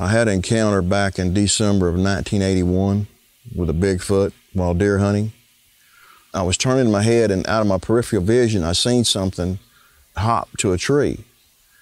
[0.00, 3.08] I had an encounter back in December of 1981
[3.56, 5.32] with a Bigfoot while deer hunting.
[6.32, 9.58] I was turning my head, and out of my peripheral vision, I seen something
[10.16, 11.24] hop to a tree.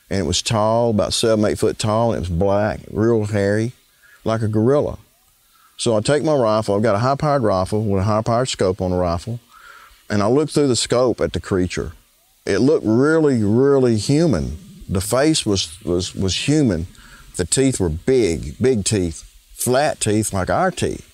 [0.08, 3.72] And it was tall, about seven, eight foot tall, and it was black, real hairy,
[4.25, 4.98] like a gorilla.
[5.77, 8.48] So I take my rifle, I've got a high powered rifle with a high powered
[8.48, 9.41] scope on the rifle,
[10.09, 11.93] and I look through the scope at the creature.
[12.46, 14.57] It looked really, really human.
[14.89, 16.87] The face was, was, was human.
[17.37, 21.12] The teeth were big, big teeth, flat teeth like our teeth.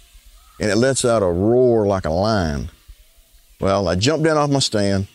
[0.61, 2.71] And it lets out a roar like a lion.
[3.61, 5.09] Well, I jumped down off my stand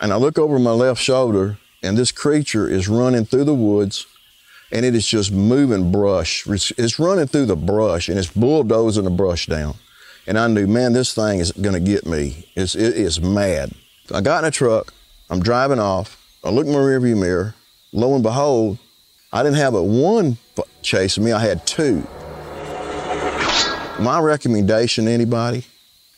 [0.00, 4.06] and I look over my left shoulder, and this creature is running through the woods
[4.72, 6.46] and it is just moving brush.
[6.46, 9.76] It's, running through the brush and it's bulldozing the brush down.
[10.26, 12.48] And I knew, man, this thing is going to get me.
[12.56, 13.70] It's, it is mad.
[14.12, 14.92] I got in a truck.
[15.30, 16.20] I'm driving off.
[16.42, 17.54] I look in my rearview mirror.
[17.92, 18.78] Lo and behold,
[19.32, 20.38] I didn't have a one
[20.82, 21.32] chasing me.
[21.32, 22.06] I had two.
[23.98, 25.64] My recommendation to anybody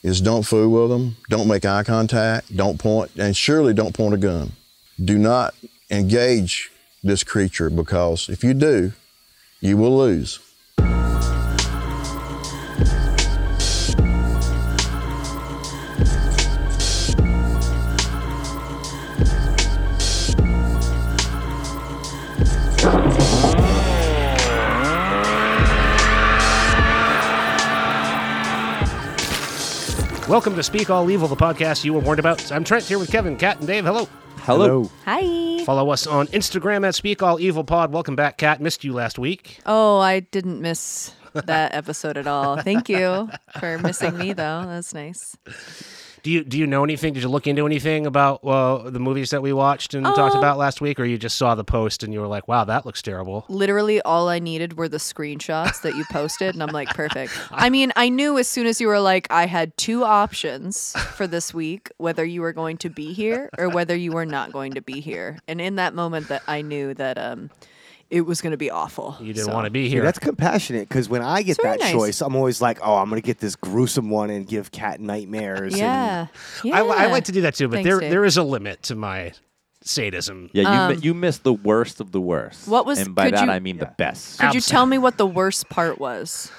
[0.03, 1.17] is don't fool with them.
[1.28, 2.55] Don't make eye contact.
[2.55, 4.53] Don't point, and surely don't point a gun.
[5.03, 5.55] Do not
[5.91, 6.70] engage
[7.03, 8.92] this creature because if you do,
[9.61, 10.41] you will lose.
[30.29, 32.53] Welcome to Speak All Evil, the podcast you were warned about.
[32.53, 33.84] I'm Trent here with Kevin, Kat, and Dave.
[33.87, 34.07] Hello.
[34.41, 34.91] Hello.
[35.07, 35.65] Hi.
[35.65, 37.93] Follow us on Instagram at Speak All Evil Pod.
[37.93, 38.61] Welcome back, Kat.
[38.61, 39.59] Missed you last week.
[39.65, 42.61] Oh, I didn't miss that episode at all.
[42.61, 44.65] Thank you for missing me, though.
[44.67, 45.34] That's nice.
[46.29, 47.15] Do you do you know anything?
[47.15, 50.39] Did you look into anything about uh, the movies that we watched and talked Uh,
[50.39, 52.84] about last week, or you just saw the post and you were like, "Wow, that
[52.84, 56.91] looks terrible." Literally, all I needed were the screenshots that you posted, and I'm like,
[56.91, 57.33] perfect.
[57.51, 61.27] I mean, I knew as soon as you were like, I had two options for
[61.27, 64.75] this week whether you were going to be here or whether you were not going
[64.75, 65.39] to be here.
[65.49, 67.49] And in that moment, that I knew that um,
[68.11, 69.17] it was going to be awful.
[69.21, 70.03] You didn't So- want to be See, here.
[70.03, 71.93] that's compassionate because when I get It's that nice.
[71.93, 74.99] choice, I'm always like, oh, I'm going to get this gruesome one and give cat
[75.01, 75.75] nightmares.
[75.75, 76.27] and- Yeah.
[76.65, 76.77] yeah.
[76.83, 78.11] I, I like to do that too, but Thanks, there Dave.
[78.11, 79.33] there is a limit to my
[79.83, 80.51] sadism.
[80.53, 82.67] Yeah, you Um, mi- you missed the worst of the worst.
[82.69, 84.39] What was- And by that you- I mean the best.
[84.41, 86.51] Could you tell me what the worst part was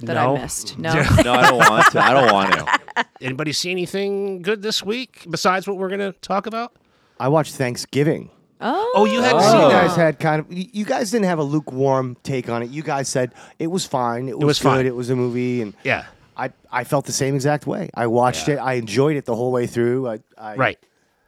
[0.00, 0.36] that No.
[0.36, 0.78] I missed?
[0.78, 0.92] No.
[0.92, 2.00] no, I don't want to.
[2.04, 3.04] I don't want to.
[3.20, 6.72] Anybody see anything good this week besides what we're going to talk about?
[7.18, 8.30] I watched Thanksgiving.
[8.60, 9.70] Oh, Oh, you hadn't You seen that.
[9.86, 12.70] guys had kind of, y- you guys didn't have a lukewarm take on it.
[12.70, 14.28] You guys said it was fine.
[14.28, 14.64] It was, was good.
[14.68, 14.86] fine.
[14.86, 15.62] It was a movie.
[15.62, 16.06] And Yeah.
[16.36, 17.90] I, I felt the same exact way.
[17.94, 18.54] I watched Yeah.
[18.54, 18.58] it.
[18.58, 20.08] I enjoyed it the whole way through.
[20.08, 20.78] I, I, Right.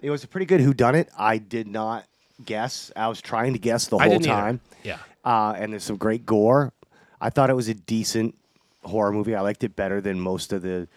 [0.01, 1.09] It was a pretty good whodunit.
[1.19, 2.05] I did not
[2.45, 2.91] guess.
[2.97, 4.41] I was trying to guess the I whole didn't either.
[4.41, 4.61] time.
[4.83, 4.99] Yeah.
[5.25, 6.73] uh, and there's some great gore.
[7.21, 8.35] I thought it was a decent
[8.83, 9.35] horror movie.
[9.37, 10.89] I liked it better than most of the,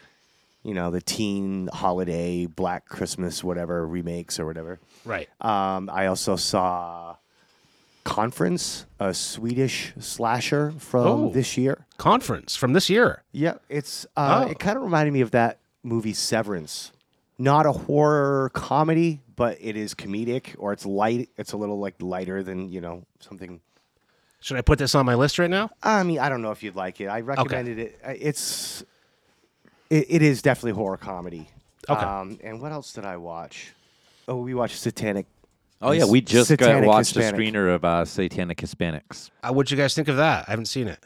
[0.64, 4.80] you know, the teen holiday, Black Christmas, whatever remakes or whatever.
[5.06, 5.30] Right.
[5.42, 7.16] Um, I also saw
[8.04, 11.30] Conference, a Swedish slasher from Oh.
[11.30, 11.86] this year.
[11.98, 13.24] Conference from this year.
[13.32, 14.52] Yeah, it's uh, Oh.
[14.52, 16.92] it kind of reminded me of that movie Severance.
[17.38, 21.30] Not a horror comedy, but it is comedic, or it's light.
[21.38, 23.60] It's a little like lighter than you know something
[24.40, 25.72] Should I put this on my list right now?
[25.82, 27.08] I mean, I don't know if you'd like it.
[27.08, 28.00] I recommended it.
[28.04, 28.84] It's
[29.90, 31.50] it, it is definitely horror comedy.
[31.90, 32.00] Okay.
[32.06, 33.74] Um, and what else did I watch?
[34.28, 35.28] Oh, we watched Satanic.
[35.82, 37.36] Oh yeah, we just got Satanic watched Hispanic.
[37.40, 39.30] a screener of uh, Satanic Hispanics.
[39.44, 40.46] Uh, what'd you guys think of that?
[40.48, 41.04] I haven't seen it.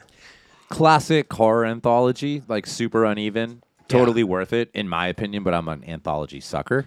[0.68, 3.62] Classic horror anthology, like super uneven.
[3.88, 5.42] Totally worth it, in my opinion.
[5.42, 6.86] But I'm an anthology sucker,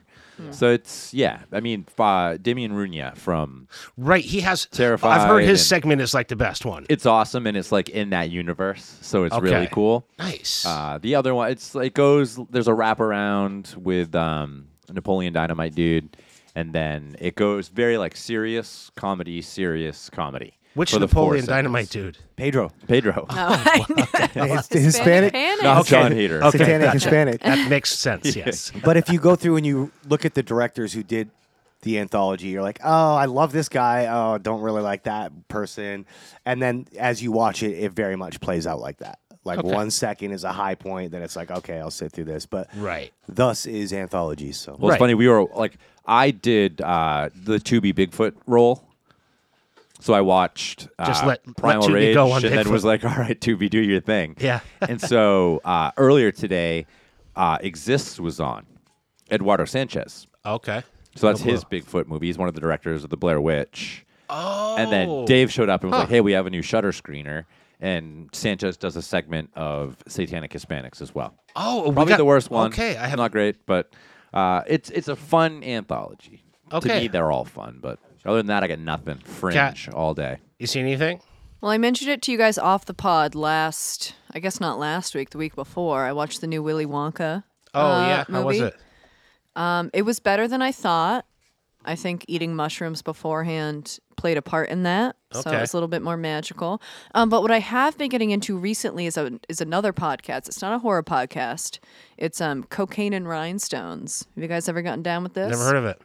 [0.52, 1.40] so it's yeah.
[1.52, 3.68] I mean, uh, Damien Rugna from
[3.98, 4.24] Right.
[4.24, 4.66] He has.
[4.68, 6.86] Terrified I've heard his and- segment is like the best one.
[6.88, 9.70] it's awesome, and it's like in that universe, so it's really Okay.
[9.74, 10.08] cool.
[10.18, 10.66] nice.
[10.66, 12.40] Uh, the other one, it's it goes.
[12.50, 16.16] There's a wraparound with um, Napoleon Dynamite dude,
[16.56, 20.54] and then it goes very like serious comedy, serious comedy.
[20.76, 22.18] Which for the four Napoleon Dynamite dude?
[22.36, 22.72] Pedro.
[22.88, 23.26] Pedro.
[23.30, 25.34] His- the Hispanic.
[25.34, 25.90] No, Okay.
[25.90, 26.42] John Hader.
[26.44, 26.57] Okay.
[26.57, 27.42] Satanic Hispanic.
[27.42, 28.36] That makes sense.
[28.36, 28.72] Yes.
[28.84, 31.30] but if you go through and you look at the directors who did
[31.84, 34.07] the anthology, you're like, oh, I love this guy.
[34.10, 36.06] Oh, don't really like that person.
[36.45, 39.19] And then as you watch it, it very much plays out like that.
[39.45, 39.74] Like Okay.
[39.74, 42.45] one second is a high point, then it's like, okay, I'll sit through this.
[42.45, 43.12] But Right.
[43.28, 44.57] thus is anthologies.
[44.57, 44.95] So Well, Right.
[44.95, 45.13] it's funny.
[45.16, 48.84] We were like, I did uh, the Tubi Bigfoot role.
[50.00, 52.84] So I watched uh, Just let- let Primal Tubi Rage go on and then was
[52.84, 54.36] like, all right, Tubi, do your thing.
[54.40, 54.60] Yeah.
[54.81, 56.86] and so uh, earlier today,
[57.36, 58.66] uh, Exists was on.
[59.31, 60.28] Eduardo Sanchez.
[60.45, 60.84] Okay.
[61.16, 61.80] So that's No his clue.
[61.81, 62.28] Bigfoot movie.
[62.28, 64.06] He's one of the directors of The Blair Witch.
[64.30, 64.75] Oh.
[64.78, 66.01] And then Dave showed up and was Huh.
[66.04, 67.45] like, "Hey, we have a new Shudder screener."
[67.83, 71.35] And Sanchez does a segment of Satanic Hispanics as well.
[71.56, 72.68] Oh, we Probably got- the worst one.
[72.68, 73.94] Okay, I have not great, but
[74.33, 76.44] uh, it's it's a fun anthology.
[76.69, 77.01] To Okay.
[77.01, 79.18] me, they're all fun, but other than that, I got nothing.
[79.19, 80.38] Fringe all day.
[80.59, 81.19] You see anything?
[81.59, 85.13] Well, I mentioned it to you guys off the pod last, I guess not last
[85.13, 86.03] week, the week before.
[86.06, 87.44] I watched the new Willy Wonka.
[87.74, 88.68] Oh uh, yeah, how was movie.
[88.69, 88.77] it?
[89.56, 91.25] Um, it was better than I thought.
[91.85, 95.62] I think eating mushrooms beforehand played a part in that, so Okay.
[95.62, 96.81] it's a little bit more magical.
[97.13, 100.47] Um, but what I have been getting into recently is a, is another podcast.
[100.47, 101.80] It's not a horror podcast.
[102.18, 104.25] It's um, Cocaine and Rhinestones.
[104.35, 105.50] Have you guys ever gotten down with this?
[105.51, 106.01] Never heard of it.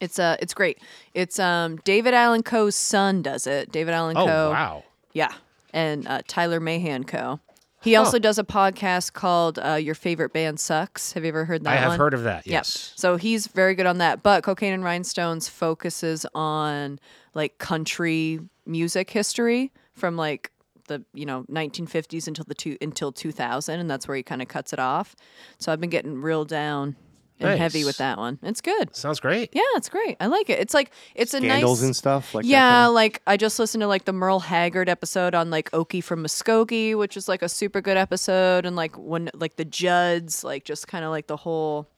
[0.00, 0.78] It's uh, it's great.
[1.12, 3.70] It's um, David Allan Coe's son does it.
[3.72, 4.22] David Allan Coe.
[4.22, 4.50] Oh Coe.
[4.50, 4.84] wow.
[5.12, 5.32] Yeah,
[5.74, 7.40] and uh, Tyler Mahan Coe.
[7.82, 11.64] He also does a podcast called uh, "Your Favorite Band Sucks." Have you ever heard
[11.64, 11.72] that?
[11.72, 11.98] I have one?
[11.98, 12.46] heard of that.
[12.46, 12.92] Yes.
[12.96, 14.22] So he's very good on that.
[14.22, 16.98] But Cocaine and Rhinestones focuses on
[17.34, 20.52] like country music history from like
[20.88, 24.48] the you know 1950s until the two until 2000, and that's where he kind of
[24.48, 25.16] cuts it off.
[25.58, 26.96] So I've been getting real down
[27.40, 28.38] and heavy with that one.
[28.42, 28.94] It's good.
[28.94, 29.50] Sounds great.
[29.52, 30.16] Yeah, it's great.
[30.20, 30.58] I like it.
[30.60, 33.58] It's like it's a Scandals nice and stuff like that yeah, kinda- like I just
[33.58, 37.42] listened to like the Merle Haggard episode on like Okie from Muskogee, which is like
[37.42, 41.26] a super good episode, and like when like the Judds, like just kind of like
[41.26, 41.88] the whole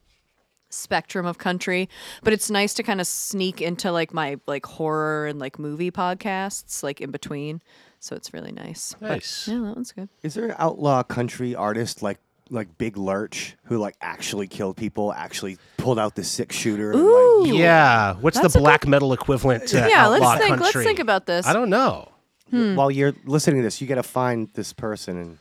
[0.70, 1.88] spectrum of country.
[2.22, 5.90] But it's nice to kind of sneak into like my like horror and like movie
[5.90, 7.60] podcasts like in between.
[8.00, 8.96] So it's really nice.
[8.98, 9.46] But, Nice.
[9.46, 10.08] yeah, that one's good.
[10.22, 12.18] Is there an outlaw country artist like
[12.52, 16.92] like Big Lurch who like actually killed people, actually pulled out the six shooter?
[16.92, 17.44] and, Ooh.
[17.44, 18.14] like, Yeah.
[18.20, 20.60] What's That's the a good- black metal equivalent to Yeah, outlaw let's think.
[20.60, 21.46] Let's think about this.
[21.46, 22.08] I don't know.
[22.50, 22.76] Hmm.
[22.76, 25.38] While you're listening to this, you got to find this person and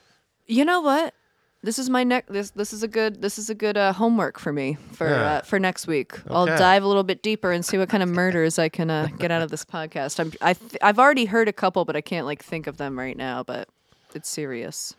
[0.47, 1.13] You know what?
[1.63, 2.31] This is my next.
[2.33, 3.21] This this is a good.
[3.21, 5.21] This is a good uh, homework for me for Yeah.
[5.33, 6.17] uh, for next week.
[6.27, 6.57] I'll Okay.
[6.57, 9.29] dive a little bit deeper and see what kind of murders I can uh, get
[9.29, 10.19] out of this podcast.
[10.19, 12.97] I'm I th- I've already heard a couple, but I can't like think of them
[12.97, 13.43] right now.
[13.43, 13.69] But
[14.15, 14.95] it's serious.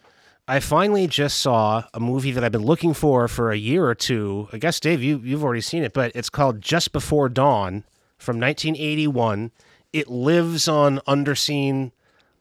[0.48, 3.94] I finally just saw a movie that I've been looking for for a year or
[3.94, 4.48] two.
[4.52, 7.84] I guess Dave, you you've already seen it, but it's called Just Before Dawn
[8.18, 9.52] from 1981.
[9.92, 11.92] It lives on underseen,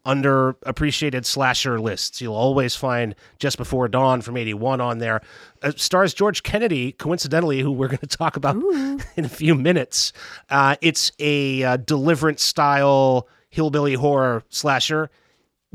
[0.04, 2.22] underappreciated slasher lists.
[2.22, 5.22] You'll always find Just Before Dawn from 81 on there.
[5.62, 8.56] It stars George Kennedy, coincidentally, who we're going to talk about
[9.16, 10.12] in a few minutes.
[10.50, 15.12] Uh, it's a uh, deliverance style hillbilly horror slasher.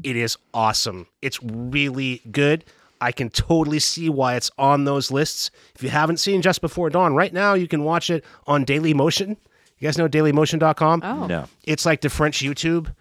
[0.03, 1.07] It is awesome.
[1.23, 2.65] It's really good.
[3.01, 5.51] I can totally see why it's on those lists.
[5.75, 8.95] If you haven't seen Just Before Dawn, right now you can watch it on Daily
[8.95, 9.37] Motion.
[9.79, 11.03] You guys know dailymotion.com?
[11.05, 11.27] Oh.
[11.27, 11.45] No.
[11.65, 12.95] It's like the French YouTube,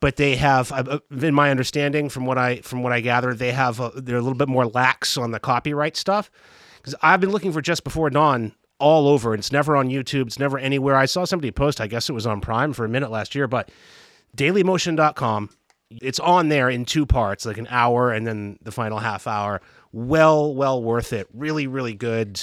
[0.00, 3.52] but they have, uh, in my understanding, from what I from what I gather, they
[3.52, 6.30] have a, they're a little bit more lax on the copyright stuff.
[6.78, 10.28] Because I've been looking for Just Before Dawn all over, and it's never on YouTube.
[10.28, 10.96] It's never anywhere.
[10.96, 11.80] I saw somebody post.
[11.80, 13.70] I guess it was on Prime for a minute last year, but
[14.36, 15.50] dailymotion.com.
[15.90, 19.60] It's on there in two parts, like an hour and then the final half hour.
[19.92, 21.26] Well, well worth it.
[21.32, 22.40] Really, really good.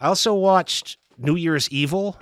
[0.00, 2.18] I also watched New Year's Evil,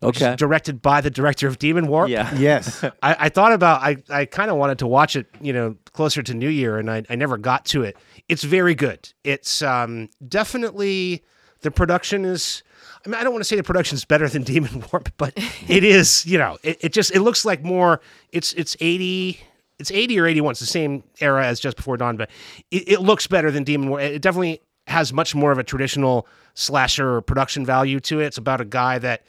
[0.00, 0.36] which is Okay.
[0.36, 2.08] directed by the director of Demon Warp.
[2.08, 2.34] Yeah.
[2.38, 5.76] yes, I, I thought about I, I kind of wanted to watch it, you know,
[5.92, 7.96] closer to New Year, and I, I never got to it.
[8.28, 9.12] It's very good.
[9.24, 11.22] It's um, definitely
[11.60, 12.62] the production is.
[13.04, 15.34] I mean, I don't want to say the production is better than Demon Warp, but
[15.68, 16.24] it is.
[16.24, 18.00] You know, it, it just it looks like more.
[18.32, 19.40] It's it's eighty.
[19.80, 20.52] It's eighty or eighty one.
[20.52, 22.30] It's the same era as Just Before Dawn, but
[22.70, 24.02] it, it looks better than Demon Warp.
[24.02, 28.26] It definitely has much more of a traditional slasher production value to it.
[28.26, 29.24] It's about a guy that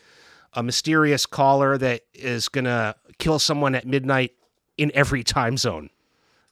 [0.53, 4.33] a mysterious caller that is to kill someone at midnight
[4.77, 5.89] in every time zone,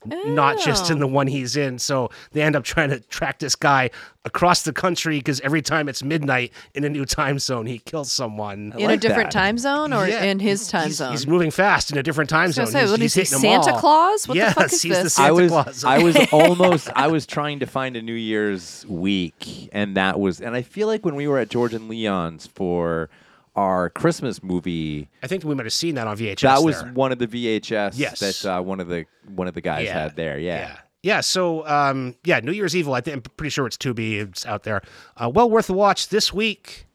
[0.09, 0.99] N- not just in oh.
[1.01, 1.77] the one he's in.
[1.77, 3.89] So they end up trying to track this guy
[4.23, 8.11] across the country because every time it's midnight in a new time zone, he kills
[8.11, 8.73] someone.
[8.77, 9.39] in a different that.
[9.39, 11.11] time zone or Yeah, in his time he's, zone.
[11.11, 12.63] He's moving fast in a different time zone.
[12.63, 13.77] was say, he's, what he's is he, Santa.
[13.77, 14.27] Claus?
[14.27, 15.09] What yes, the fuck is he's the?
[15.09, 15.83] Santa I was Claus.
[15.83, 20.39] I was almost I was trying to find a New Year's week, and that was
[20.39, 23.09] and I feel like when we were at George and Leon's for
[23.55, 26.41] our Christmas movie, I think we might have seen that on VHS.
[26.41, 26.91] that was there.
[26.93, 28.19] one of the VHS Yes.
[28.19, 29.93] that uh, one of the one of the guys Yeah.
[30.03, 30.37] had there.
[30.39, 30.59] Yeah.
[30.59, 30.77] Yeah.
[31.01, 32.93] Yeah, so um, yeah, New Year's Evil.
[32.93, 34.17] I think I'm pretty sure it's to be.
[34.19, 34.81] It's out there.
[35.15, 36.87] Uh, well worth a watch this week.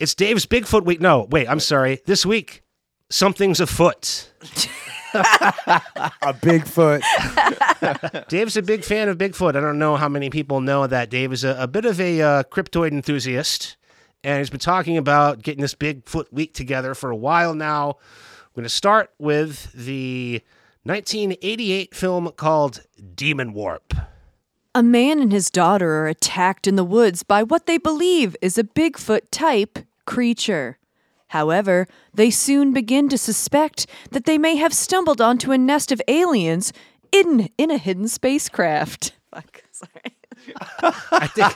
[0.00, 0.98] It's Dave's Bigfoot week.
[1.00, 2.00] No, wait, I'm sorry.
[2.06, 2.62] This week,
[3.10, 4.32] something's afoot.
[5.14, 7.02] a Bigfoot.
[8.28, 9.56] Dave's a big fan of Bigfoot.
[9.56, 12.20] I don't know how many people know that Dave is a, a bit of a
[12.22, 13.76] uh, cryptoid enthusiast,
[14.24, 17.96] and he's been talking about getting this Bigfoot week together for a while now.
[18.52, 20.42] We're going to start with the
[20.84, 22.82] 1988 film called
[23.14, 23.94] Demon Warp.
[24.74, 28.58] A man and his daughter are attacked in the woods by what they believe is
[28.58, 30.78] a Bigfoot type creature.
[31.28, 36.00] However, they soon begin to suspect that they may have stumbled onto a nest of
[36.08, 36.72] aliens
[37.12, 39.12] in in a hidden spacecraft.
[39.34, 40.14] Fuck, sorry.
[41.12, 41.54] I think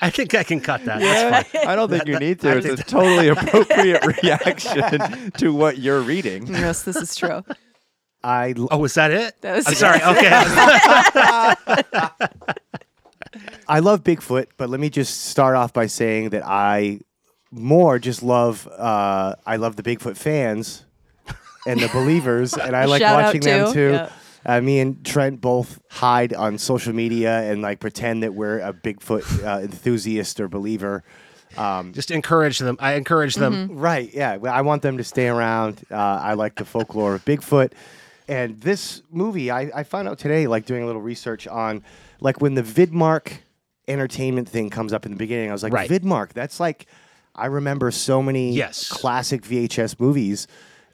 [0.00, 1.00] I think I can cut that.
[1.00, 1.66] That's fine.
[1.68, 2.56] I don't think you need to.
[2.58, 6.46] It's a totally appropriate reaction to what you're reading.
[6.48, 7.44] Yes, this is true.
[8.22, 9.34] I l- Oh, was that it?
[9.42, 9.76] That was I'm it.
[9.76, 10.02] sorry.
[10.02, 10.30] Okay.
[13.68, 17.00] I love Bigfoot, but let me just start off by saying that I
[17.50, 20.84] more just love uh, I love the Bigfoot fans
[21.66, 23.72] and the believers, and I like Shout out watching them too.
[23.72, 23.90] too.
[23.92, 24.10] Yeah.
[24.46, 28.72] Uh, me and Trent both hide on social media and like pretend that we're a
[28.72, 31.02] Bigfoot uh, enthusiast or believer.
[31.92, 32.76] Just encourage them.
[32.80, 33.54] I encourage them.
[33.68, 33.78] Mm-hmm.
[33.78, 34.10] Right.
[34.12, 34.36] Yeah.
[34.36, 35.82] Well, I want them to stay around.
[35.90, 37.72] Uh, I like the folklore of Bigfoot.
[38.26, 41.82] And this movie, I, I found out today, like doing a little research on,
[42.20, 43.32] like when the Vidmark
[43.86, 45.88] entertainment thing comes up in the beginning, I was like, Right.
[45.90, 46.86] Vidmark, that's like,
[47.34, 48.88] I remember so many Yes.
[48.88, 50.46] classic VHS movies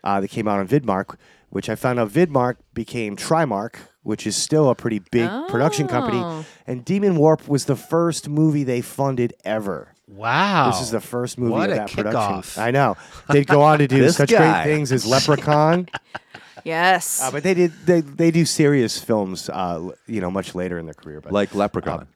[0.02, 1.16] uh, that came out on Vidmark,
[1.50, 6.18] which I found out Vidmark became Trimark, which is still a pretty big production company.
[6.18, 6.44] Oh.
[6.66, 9.94] And Demon Warp was the first movie they funded ever.
[10.08, 10.70] Wow.
[10.70, 12.62] This is the first movie What of a that production.
[12.62, 12.96] I know.
[13.28, 14.64] They'd go on to do This such guy.
[14.64, 15.88] great things as Leprechaun,
[16.64, 17.22] Yes.
[17.22, 20.78] uh, but they did they they do serious films, uh, l- you know, much later
[20.78, 21.20] in their career.
[21.20, 22.08] But Like Leprechaun.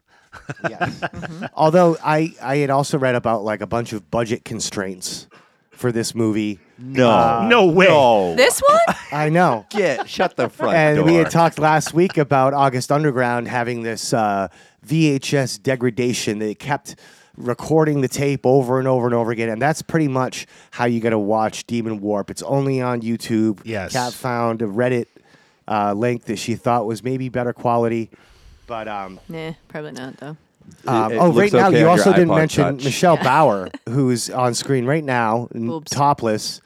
[0.68, 1.00] yes.
[1.54, 5.28] although I I had also read about like a bunch of budget constraints
[5.75, 6.59] for this movie.
[6.78, 7.47] no.
[7.49, 7.87] no way.
[7.87, 8.35] No.
[8.35, 8.97] this one?
[9.12, 9.66] I know.
[9.71, 11.07] Get shut the front and door.
[11.07, 14.49] we had talked last week about August Underground having this uh,
[14.87, 16.38] VHS degradation.
[16.38, 16.97] They kept
[17.37, 21.00] recording the tape over and over and over again, and that's pretty much how you
[21.00, 22.31] got to watch Demon Warp.
[22.31, 23.61] It's only on YouTube.
[23.64, 23.93] Yes.
[23.93, 25.07] Kat found a Reddit
[25.66, 28.11] uh, link that she thought was maybe better quality,
[28.66, 30.37] but um, Nah, probably not though.
[30.87, 32.85] Um, it oh, right now okay you also didn't iPod mention Touch.
[32.85, 35.90] Michelle Bauer, who's on screen right now, n- Boobs.
[35.90, 36.61] topless.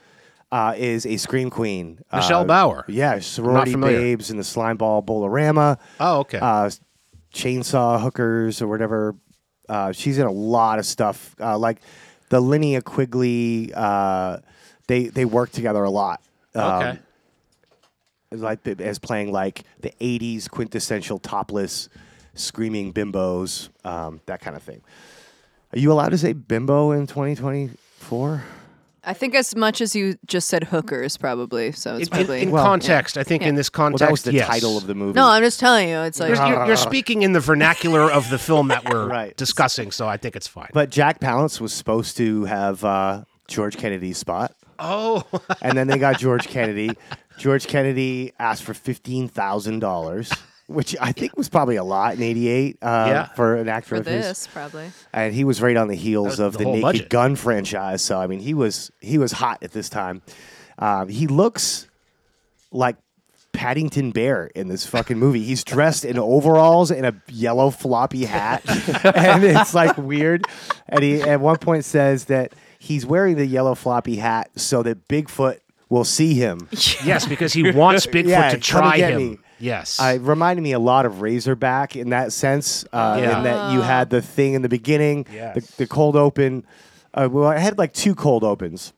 [0.50, 1.99] Uh, is a scream queen.
[2.11, 2.85] Michelle Uh, Bauer?
[2.88, 3.99] Yeah, sorority familiar.
[3.99, 6.38] babes in the slime ball Bowl-O-Rama Oh, okay.
[6.38, 6.71] uh,
[7.35, 9.14] chainsaw hookers or whatever.
[9.69, 11.37] Uh, she's in a lot of stuff.
[11.38, 11.83] Uh, like
[12.31, 14.38] the Linnea Quigley, uh,
[14.87, 16.23] they they work together a lot.
[16.55, 16.99] Um, okay.
[18.31, 21.90] Like as playing like the '80s quintessential topless
[22.38, 24.83] screaming bimbos, um, that kind of thing.
[25.75, 28.42] Are you allowed to say bimbo in 2024?
[29.04, 31.73] I think as much as you just said hookers, probably.
[31.73, 32.42] So it's In, in- probably.
[32.42, 34.47] in Well, context, I think in this Well, context, that was the yes.
[34.49, 35.14] title of the movie.
[35.14, 35.99] no, I'm just telling you.
[36.00, 39.37] It's like You're, you're, you're speaking in the vernacular of the film that we're Right.
[39.37, 40.68] discussing, so I think it's fine.
[40.75, 44.52] but Jack Palance was supposed to have uh, George Kennedy's spot.
[44.78, 45.25] oh,
[45.62, 46.90] and then they got George Kennedy.
[47.38, 50.30] George Kennedy asked for fifteen thousand dollars,
[50.68, 53.25] which I think was probably a lot in '88 uh, Yeah.
[53.34, 54.25] for an actor for of his.
[54.25, 54.90] this, probably.
[55.12, 57.08] And he was right on the heels was of the the, whole Naked budget.
[57.10, 58.02] Gun franchise.
[58.02, 60.22] So I mean, he was he was hot at this time.
[60.78, 61.88] Um, he looks
[62.70, 62.96] like
[63.52, 65.42] Paddington Bear in this fucking movie.
[65.42, 68.62] He's dressed in overalls and a yellow floppy hat,
[69.04, 70.44] and it's like weird.
[70.88, 75.08] And he at one point says that he's wearing the yellow floppy hat so that
[75.08, 75.58] Bigfoot
[75.88, 76.68] will see him.
[77.02, 79.30] yes, because he wants Bigfoot Yeah, to come and try get him.
[79.32, 79.38] me.
[79.59, 80.00] Yes.
[80.00, 83.38] Uh, it reminded me a lot of Razorback in that sense, uh, Yeah.
[83.38, 85.55] in that you had the thing in the beginning, Yes.
[85.55, 86.65] the, the cold open.
[87.15, 88.93] Uh, well, I had like two cold opens.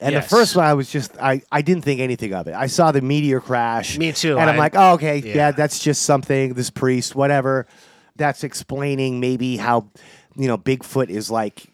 [0.00, 0.24] And Yes.
[0.30, 2.54] the first one, I was just, I, I didn't think anything of it.
[2.54, 3.98] I saw the meteor crash.
[3.98, 4.38] Me too.
[4.38, 5.34] And I'm I- like, oh, okay, yeah.
[5.34, 5.50] yeah.
[5.50, 7.66] that's just something, this priest, whatever.
[8.14, 9.88] That's explaining maybe how,
[10.36, 11.66] you know, Bigfoot is like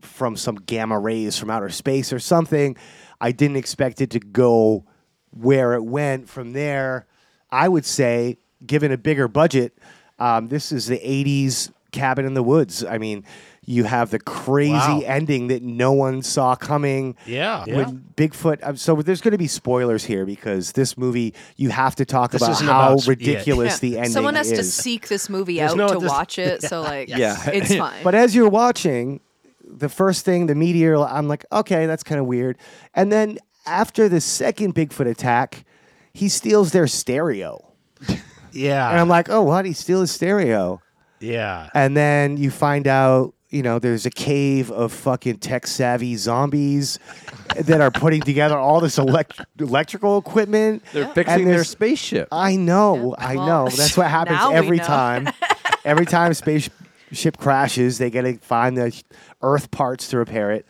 [0.00, 2.76] from some gamma rays from outer space or something.
[3.20, 4.84] I didn't expect it to go
[5.30, 7.06] where it went from there.
[7.52, 9.76] I would say, given a bigger budget,
[10.18, 12.82] um, this is the 80s cabin in the woods.
[12.84, 13.24] I mean,
[13.64, 15.02] you have the crazy Wow.
[15.04, 17.14] ending that no one saw coming.
[17.26, 17.64] Yeah.
[17.66, 21.94] When Bigfoot, uh, so there's going to be spoilers here because this movie, you have
[21.96, 23.10] to talk This about isn't how about- yeah.
[23.10, 24.58] ridiculous the ending Someone has is.
[24.58, 26.62] to seek this movie There's out no- to this- watch it.
[26.68, 27.36] So like, Yeah.
[27.52, 28.02] it's fine.
[28.02, 29.20] But as you're watching,
[29.64, 32.56] the first thing, the meteor, I'm like, okay, that's kind of weird.
[32.94, 35.64] And then after the second Bigfoot attack,
[36.12, 37.72] he steals their stereo.
[38.52, 38.90] yeah.
[38.90, 39.64] And I'm like, oh, what?
[39.64, 40.80] He steal his stereo.
[41.20, 41.68] yeah.
[41.74, 46.98] And then you find out, you know, there's a cave of fucking tech savvy zombies
[47.56, 50.82] that are putting together all this elect- electrical equipment.
[50.92, 52.28] They're And fixing their there's- spaceship.
[52.32, 53.68] I know, I Well, know.
[53.68, 54.84] That's what happens now we every know.
[54.84, 55.28] time.
[55.84, 59.02] every time spaceship crashes, they got to find the
[59.42, 60.64] Earth parts to repair it.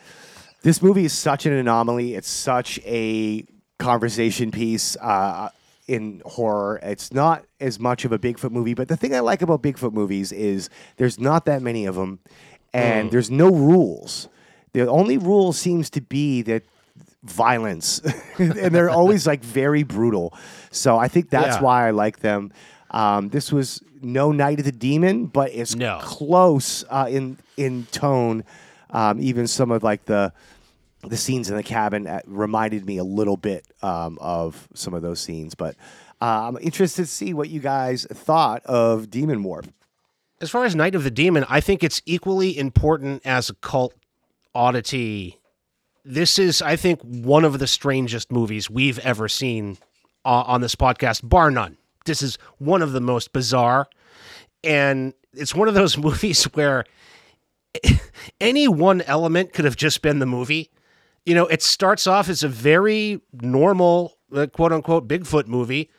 [0.63, 2.15] This movie is such an anomaly.
[2.15, 3.45] It's such a
[3.79, 5.51] conversation piece uh,
[5.89, 6.79] in horror.
[6.83, 9.93] It's not as much of a Bigfoot movie, but the thing I like about Bigfoot
[9.93, 12.21] movies is there's not that many of them,
[12.73, 14.29] and there's no rules.
[14.73, 16.63] The only rule seems to be that
[17.25, 18.01] violence,
[18.39, 20.35] and they're always like very brutal.
[20.71, 21.63] So I think that's Yeah.
[21.63, 22.53] why I like them.
[22.91, 25.99] Um, this was no Night of the Demon, but it's No.
[26.01, 28.45] close uh, in in tone.
[28.91, 30.33] Um, even some of like the
[31.03, 35.03] the scenes in the cabin uh, reminded me a little bit um, of some of
[35.03, 35.55] those scenes.
[35.55, 35.77] But
[36.21, 39.67] uh, I'm interested to see what you guys thought of Demon Warp.
[40.41, 43.95] As far as Night of the Demon, I think it's equally important as a cult
[44.55, 45.41] oddity.
[46.05, 49.79] This is, I think, one of the strangest movies we've ever seen
[50.25, 51.77] uh, on this podcast, bar none.
[52.07, 53.89] This is one of the most bizarre.
[54.65, 56.85] And it's one of those movies where
[58.41, 60.71] any one element could have just been the movie.
[61.25, 65.91] You know, it starts off as a very normal, uh, quote unquote, Bigfoot movie.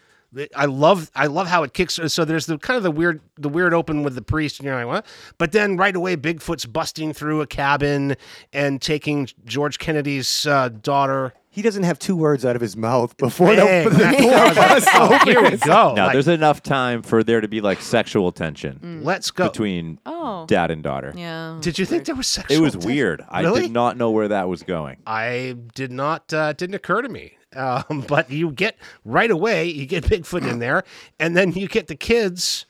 [0.55, 1.99] I love, I love how it kicks.
[2.07, 4.75] So there's the kind of the weird, the weird open with the priest, and you're
[4.75, 5.05] like, what?
[5.37, 8.15] But then right away, Bigfoot's busting through a cabin
[8.51, 11.33] and taking George Kennedy's uh, daughter.
[11.53, 13.83] He doesn't have two words out of his mouth before Bang.
[13.83, 15.19] the, the door busts open.
[15.27, 15.93] here we go.
[15.93, 19.49] Now, Like, there's enough time for there to be like sexual tension let's go.
[19.49, 20.45] between Oh.
[20.47, 21.13] dad and daughter.
[21.15, 21.59] Yeah.
[21.61, 22.57] Did you think there was sexual?
[22.57, 22.89] It was tension?
[22.91, 23.23] weird.
[23.29, 23.61] I Really?
[23.61, 24.97] did not know where that was going.
[25.05, 27.37] I did not uh, didn't occur to me.
[27.55, 30.83] Um, but you get right away, you get Bigfoot in there,
[31.19, 32.65] and then you get the kids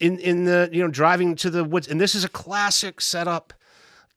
[0.00, 3.52] in in the you know driving to the woods, and this is a classic setup,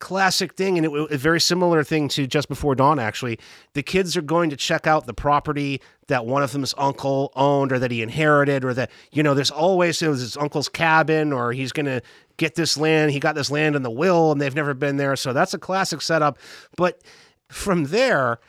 [0.03, 2.99] classic thing, and it, was a very similar thing to just before dawn.
[2.99, 3.39] Actually,
[3.73, 7.71] the kids are going to check out the property that one of them's uncle owned,
[7.71, 11.31] or that he inherited, or that you know there's always it was his uncle's cabin,
[11.31, 12.01] or he's gonna
[12.35, 13.11] get this land.
[13.11, 15.57] He got this land in the will, and they've never been there, so that's a
[15.57, 16.37] classic setup.
[16.75, 17.01] But
[17.47, 18.39] from there,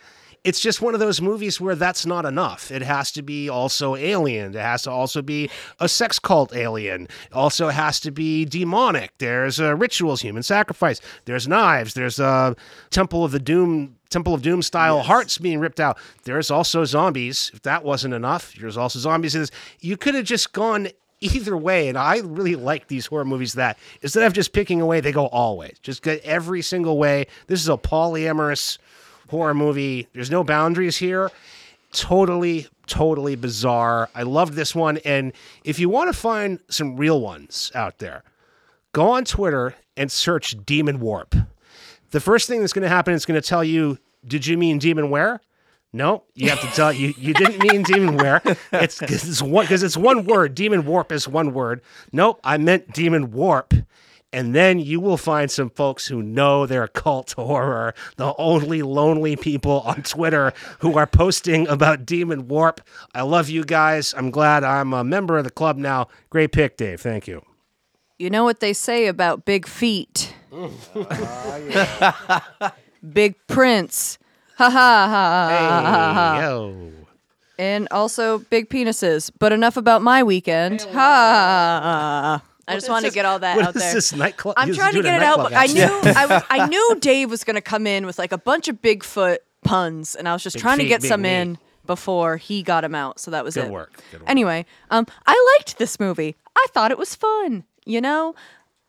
[0.44, 2.70] it's just one of those movies where that's not enough.
[2.70, 4.54] It has to be also alien.
[4.54, 7.04] It has to also be a sex cult alien.
[7.04, 9.12] It also has to be demonic.
[9.18, 11.00] There's uh, rituals, human sacrifice.
[11.24, 11.94] There's knives.
[11.94, 12.54] There's a
[12.90, 15.98] Temple of the Doom, Temple of Doom style hearts being ripped out.
[16.24, 17.50] There's also zombies.
[17.54, 19.50] If that wasn't enough, there's also zombies in this.
[19.80, 20.88] You could have just gone
[21.20, 21.88] either way.
[21.88, 25.26] And I really like these horror movies that instead of just picking away, they go
[25.26, 25.78] all ways.
[25.82, 27.26] Just get every single way.
[27.46, 28.76] This is a polyamorous
[29.28, 30.08] horror movie.
[30.12, 31.30] There's no boundaries here.
[31.92, 34.10] Totally, totally bizarre.
[34.14, 34.98] I loved this one.
[34.98, 35.32] And
[35.64, 38.24] if you want to find some real ones out there,
[38.92, 41.34] go on Twitter and search Demon Warp.
[42.10, 44.78] The first thing that's going to happen is going to tell you, did you mean
[44.78, 45.40] Demon Where?
[45.94, 48.42] No, you have to tell you you didn't mean demon where.
[48.72, 50.56] It's because it's one because it's one word.
[50.56, 51.82] Demon warp is one word.
[52.12, 53.72] Nope, I meant demon warp.
[54.34, 59.36] And then you will find some folks who know their cult horror, the only lonely
[59.36, 62.80] people on Twitter who are posting about Demon Warp.
[63.14, 64.12] I love you guys.
[64.16, 66.08] I'm glad I'm a member of the club now.
[66.30, 67.00] Great pick, Dave.
[67.00, 67.44] Thank you.
[68.18, 70.34] You know what they say about big feet?
[73.12, 74.18] big prints.
[74.58, 76.34] Ha ha ha.
[76.34, 76.90] Hey, yo.
[77.56, 79.30] And also big penises.
[79.38, 80.82] But enough about my weekend.
[80.92, 82.42] Ha.
[82.68, 83.94] I just want to get all that What out is there.
[83.94, 84.54] this nightclub?
[84.56, 85.38] I'm trying to get it out.
[85.38, 86.42] But I knew I was.
[86.50, 90.14] I knew Dave was going to come in with like a bunch of Bigfoot puns,
[90.14, 92.94] and I was just Big trying to get big some in before he got him
[92.94, 93.20] out.
[93.20, 93.70] So that was Good it.
[93.70, 94.30] work, good work.
[94.30, 96.36] Anyway, um, I liked this movie.
[96.56, 97.64] I thought it was fun.
[97.84, 98.34] You know,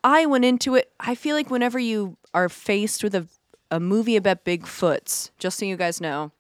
[0.04, 0.92] I went into it.
[1.00, 3.28] I feel like whenever you are faced with a
[3.72, 6.32] a movie about Bigfoots, just so you guys know,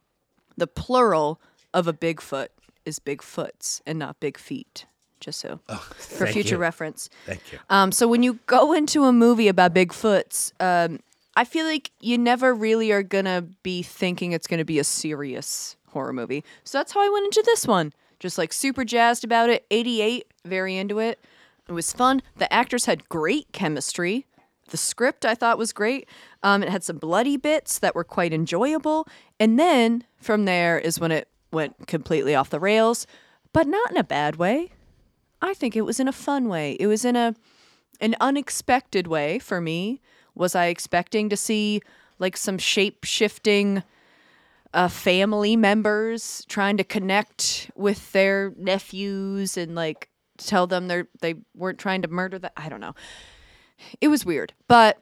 [0.55, 1.41] the plural
[1.73, 2.47] of a Bigfoot
[2.85, 4.85] is Bigfoots and not big feet.
[5.19, 6.59] Just so for Oh, thank future you.
[6.61, 7.09] reference.
[7.25, 7.59] Thank you.
[7.69, 10.99] Um, so when you go into a movie about Bigfoots, um,
[11.35, 15.75] I feel like you never really are gonna be thinking it's gonna be a serious
[15.89, 16.43] horror movie.
[16.63, 17.93] So that's how I went into this one.
[18.19, 19.65] Just like super jazzed about it.
[19.71, 21.19] 88, very into it.
[21.67, 22.21] It was fun.
[22.37, 24.25] The actors had great chemistry.
[24.69, 26.07] The script I thought was great.
[26.43, 29.07] Um, it had some bloody bits that were quite enjoyable.
[29.39, 33.05] And then from there is when it went completely off the rails,
[33.53, 34.71] but not in a bad way.
[35.45, 36.77] I think it was in a fun way.
[36.79, 37.35] It was in a
[38.01, 40.01] an unexpected way for me.
[40.33, 41.81] Was I expecting to see
[42.19, 43.83] like some shape shifting
[44.73, 51.35] uh, family members trying to connect with their nephews and like tell them they're they
[51.55, 52.51] weren't trying to murder them?
[52.57, 52.95] I don't know.
[54.01, 55.01] It was weird, but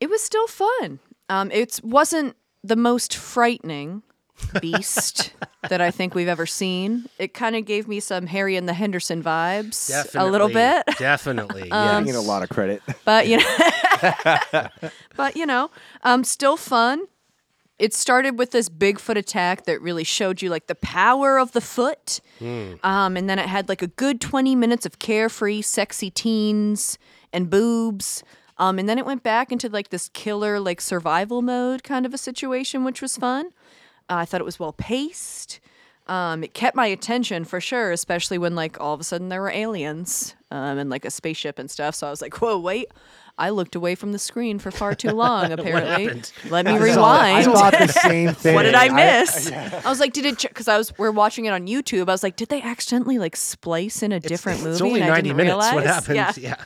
[0.00, 0.98] it was still fun.
[1.28, 4.02] Um, it wasn't the most frightening
[4.60, 5.32] beast
[5.68, 7.08] that I think we've ever seen.
[7.18, 10.84] It kind of gave me some Harry and the Henderson vibes a little bit.
[10.98, 11.70] Definitely.
[11.72, 12.14] I'm yes.
[12.14, 12.82] getting a lot of credit.
[13.04, 13.56] but you know
[15.16, 15.70] but you know
[16.02, 17.06] um still fun
[17.78, 21.60] it started with this bigfoot attack that really showed you like the power of the
[21.60, 22.20] foot
[22.82, 26.98] um and then it had like a good 20 minutes of carefree sexy teens
[27.32, 28.22] and boobs
[28.58, 32.12] um and then it went back into like this killer like survival mode kind of
[32.14, 33.50] a situation which was fun
[34.10, 35.60] Uh, I thought it was well paced.
[36.08, 39.40] Um, it kept my attention for sure, especially when like all of a sudden there
[39.40, 41.94] were aliens um, and like a spaceship and stuff.
[41.94, 42.88] So I was like, "Whoa, wait!"
[43.38, 45.52] I looked away from the screen for far too long.
[45.52, 47.44] Apparently, let me I rewind.
[47.46, 48.54] thought the same thing.
[48.54, 49.50] what did I miss?
[49.52, 50.40] I, was like, did it?
[50.42, 52.08] Because I was we're watching it on YouTube.
[52.08, 54.72] I was like, did they accidentally like splice in a different movie?
[54.72, 55.52] It's only and I 90 didn't minutes.
[55.52, 55.74] realize?
[55.74, 56.16] What happened?
[56.16, 56.64] Yeah yeah.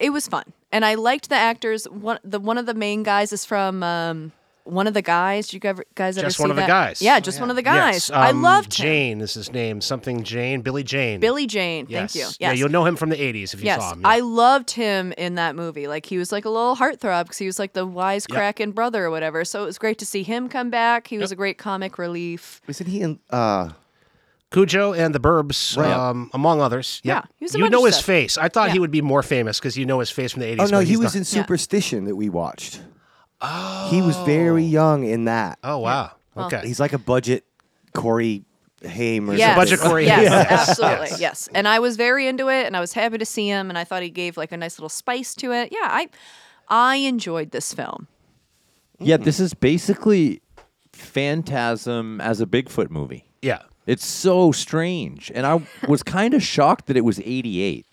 [0.00, 3.32] it was fun and i liked the actors one the one of the main guys
[3.32, 4.32] is from um
[4.64, 6.68] one of the guys you guys guys ever Just see one of the that?
[6.68, 7.02] guys.
[7.02, 8.84] yeah just one of the guys Yes, i um, loved him.
[8.86, 9.80] Jayne is his name.
[9.80, 10.60] Something Jayne.
[10.62, 11.20] Billy Jayne.
[11.20, 12.12] billy jayne Yes.
[12.12, 14.02] thank you yes Yeah, you'll know him from the 80s if you yes saw him.
[14.06, 17.46] i loved him in that movie like he was like a little heartthrob because he
[17.46, 20.70] was like the wisecracking brother or whatever so it was great to see him come
[20.70, 23.18] back he was a great comic relief Isn't he in?
[23.30, 23.70] Uh,
[24.50, 25.90] Cujo and the Burbs, Right.
[25.90, 27.00] um, among others.
[27.04, 27.16] Yep.
[27.16, 28.04] Yeah, he was a you bunch know of his stuff.
[28.04, 28.36] face.
[28.36, 30.60] I thought he would be more famous because you know his face from the 80s.
[30.60, 31.20] oh no, he was not.
[31.20, 32.82] in Superstition that we watched.
[33.42, 34.68] Oh, he was very oh.
[34.68, 35.58] young in that.
[35.64, 36.12] Oh, wow.
[36.36, 36.62] Okay.
[36.64, 37.44] He's like a budget
[37.92, 38.44] Corey
[38.84, 39.56] Haim or yes.
[39.56, 40.24] budget Corey yes, Haim.
[40.24, 41.08] Yes, absolutely.
[41.10, 41.20] yes.
[41.20, 41.48] Yes.
[41.54, 43.84] And I was very into it and I was happy to see him and I
[43.84, 45.70] thought he gave like a nice little spice to it.
[45.72, 46.08] Yeah, I
[46.68, 48.08] I enjoyed this film.
[48.98, 50.40] Yeah, this is basically
[50.92, 53.24] Phantasm as a Bigfoot movie.
[53.42, 53.62] yeah.
[53.84, 57.84] It's so strange, and I was kind of shocked that it was '88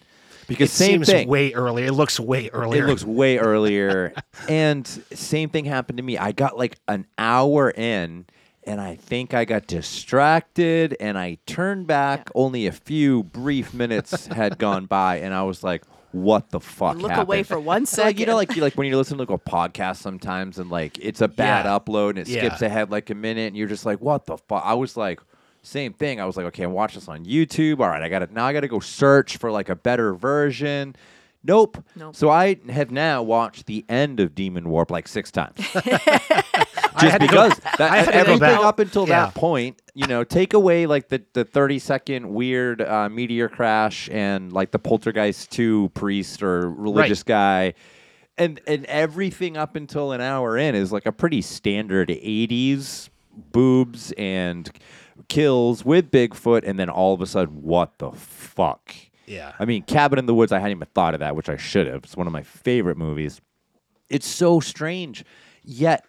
[0.50, 1.28] because It same seems thing.
[1.30, 1.86] way earlier.
[1.86, 2.84] It looks way earlier.
[2.84, 4.14] It looks way earlier.
[4.50, 6.18] and same thing happened to me.
[6.18, 8.26] I got like an hour in
[8.66, 12.30] and I think I got distracted and I turned back.
[12.36, 16.98] Only a few brief minutes had gone by and I was like, what the fuck
[16.98, 17.28] Look happened?
[17.28, 19.30] away for one So, like you know, like you like when you listen to like
[19.30, 21.78] a podcast sometimes, and like it's a bad Yeah.
[21.78, 22.40] upload, and it Yeah.
[22.48, 25.20] skips ahead like a minute, and you're just like, "What the fuck?" I was like,
[25.62, 26.19] same thing.
[26.19, 27.80] I was like, "Okay, I watch this on YouTube.
[27.80, 28.45] All right, I got to now.
[28.45, 30.95] I got to go search for like a better version."
[31.43, 31.84] Nope.
[31.95, 32.15] Nope.
[32.15, 35.58] So I have now watched the end of Demon Warp like six times.
[37.00, 39.26] Just to go- because that, I had to go everything up until yeah.
[39.26, 44.10] that point, you know, take away like the, the 30 second weird uh, meteor crash
[44.12, 47.74] and like the Poltergeist 2 priest or religious guy.
[48.38, 53.10] And, and everything up until an hour in is like a pretty standard 80s
[53.52, 54.69] boobs and
[55.27, 56.63] kills with Bigfoot.
[56.65, 58.93] And then all of a sudden, what the fuck?
[59.25, 59.53] Yeah.
[59.60, 61.88] I mean, Cabin in the Woods, I hadn't even thought of that, which I should
[61.88, 62.03] have.
[62.03, 63.41] It's one of my favorite movies.
[64.10, 65.23] It's so strange.
[65.63, 66.03] Yet,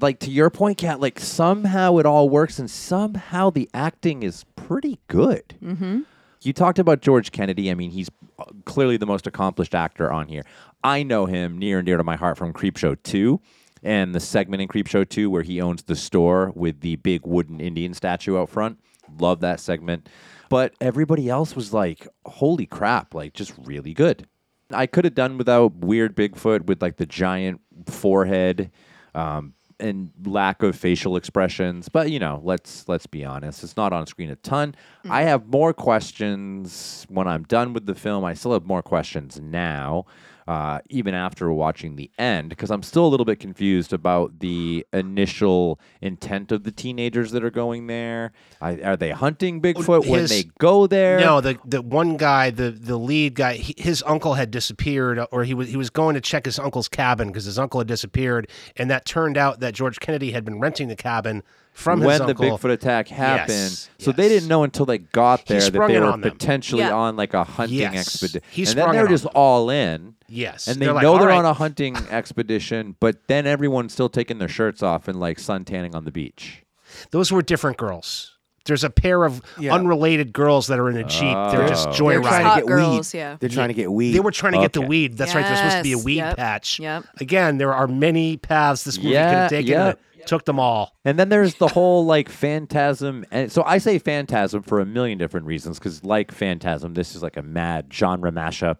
[0.00, 4.44] like to your point, Kat, like somehow it all works and somehow the acting is
[4.54, 5.54] pretty good.
[5.62, 6.00] Mm-hmm.
[6.42, 7.70] You talked about George Kennedy.
[7.70, 10.44] I mean, he's uh, clearly the most accomplished actor on here.
[10.84, 13.40] I know him near and dear to my heart from Creepshow 2
[13.86, 17.60] and the segment in Creepshow 2 where he owns the store with the big wooden
[17.60, 18.80] Indian statue out front.
[19.20, 20.08] Love that segment.
[20.48, 24.26] But everybody else was like, holy crap, like just really good.
[24.72, 28.72] I could have done without weird Bigfoot with like the giant forehead
[29.14, 31.88] um, and lack of facial expressions.
[31.88, 34.74] But you know, let's let's be honest, it's not on screen a ton.
[35.08, 38.24] I have more questions when I'm done with the film.
[38.24, 40.06] I still have more questions now,
[40.46, 44.86] uh, even after watching the end, because I'm still a little bit confused about the
[44.92, 48.32] initial intent of the teenagers that are going there.
[48.60, 51.18] I, are they hunting Bigfoot when they go there?
[51.18, 55.44] No, the the one guy, the the lead guy, he, his uncle had disappeared, or
[55.44, 58.48] he was he was going to check his uncle's cabin because his uncle had disappeared,
[58.76, 61.42] and that turned out that George Kennedy had been renting the cabin
[61.76, 62.58] from his when the uncle.
[62.58, 63.48] Bigfoot attack happened.
[63.50, 66.94] Yes, So they didn't know until they got there that they were on potentially Yeah.
[66.94, 67.94] on like a hunting Yes.
[67.94, 68.42] expedition.
[68.50, 69.32] He and then they're just them.
[69.34, 70.14] all in.
[70.28, 73.92] Yes, And they They're know "All they're right." on a hunting expedition, but then everyone's
[73.92, 76.64] still taking their shirts off and like sun tanning on the beach.
[77.10, 78.35] Those were different girls.
[78.66, 79.74] There's a pair of Yeah.
[79.74, 81.34] unrelated girls that are in a jeep.
[81.50, 81.92] They're just Oh.
[82.08, 83.18] They're trying to get girls, weed.
[83.18, 83.36] yeah.
[83.40, 84.12] They're trying to get weed.
[84.12, 85.16] They were trying to get the weed.
[85.16, 85.44] That's right.
[85.44, 86.78] There's supposed to be a weed yep, patch.
[86.80, 87.04] yep.
[87.20, 89.72] Again, there are many paths this movie could have taken.
[89.72, 89.88] yeah.
[89.90, 90.96] it Took them all.
[91.04, 93.24] And then there's the whole like phantasm.
[93.30, 97.22] And so I say phantasm for a million different reasons because, like phantasm, this is
[97.22, 98.78] like a mad genre mashup.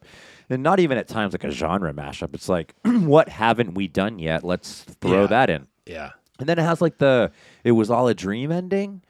[0.51, 2.35] And not even at times like a genre mashup.
[2.35, 4.43] It's like, what haven't we done yet?
[4.43, 5.27] Let's throw Yeah.
[5.29, 5.69] that in.
[5.87, 6.11] Yeah.
[6.41, 7.31] And then it has like the
[7.63, 9.03] it was all a dream ending,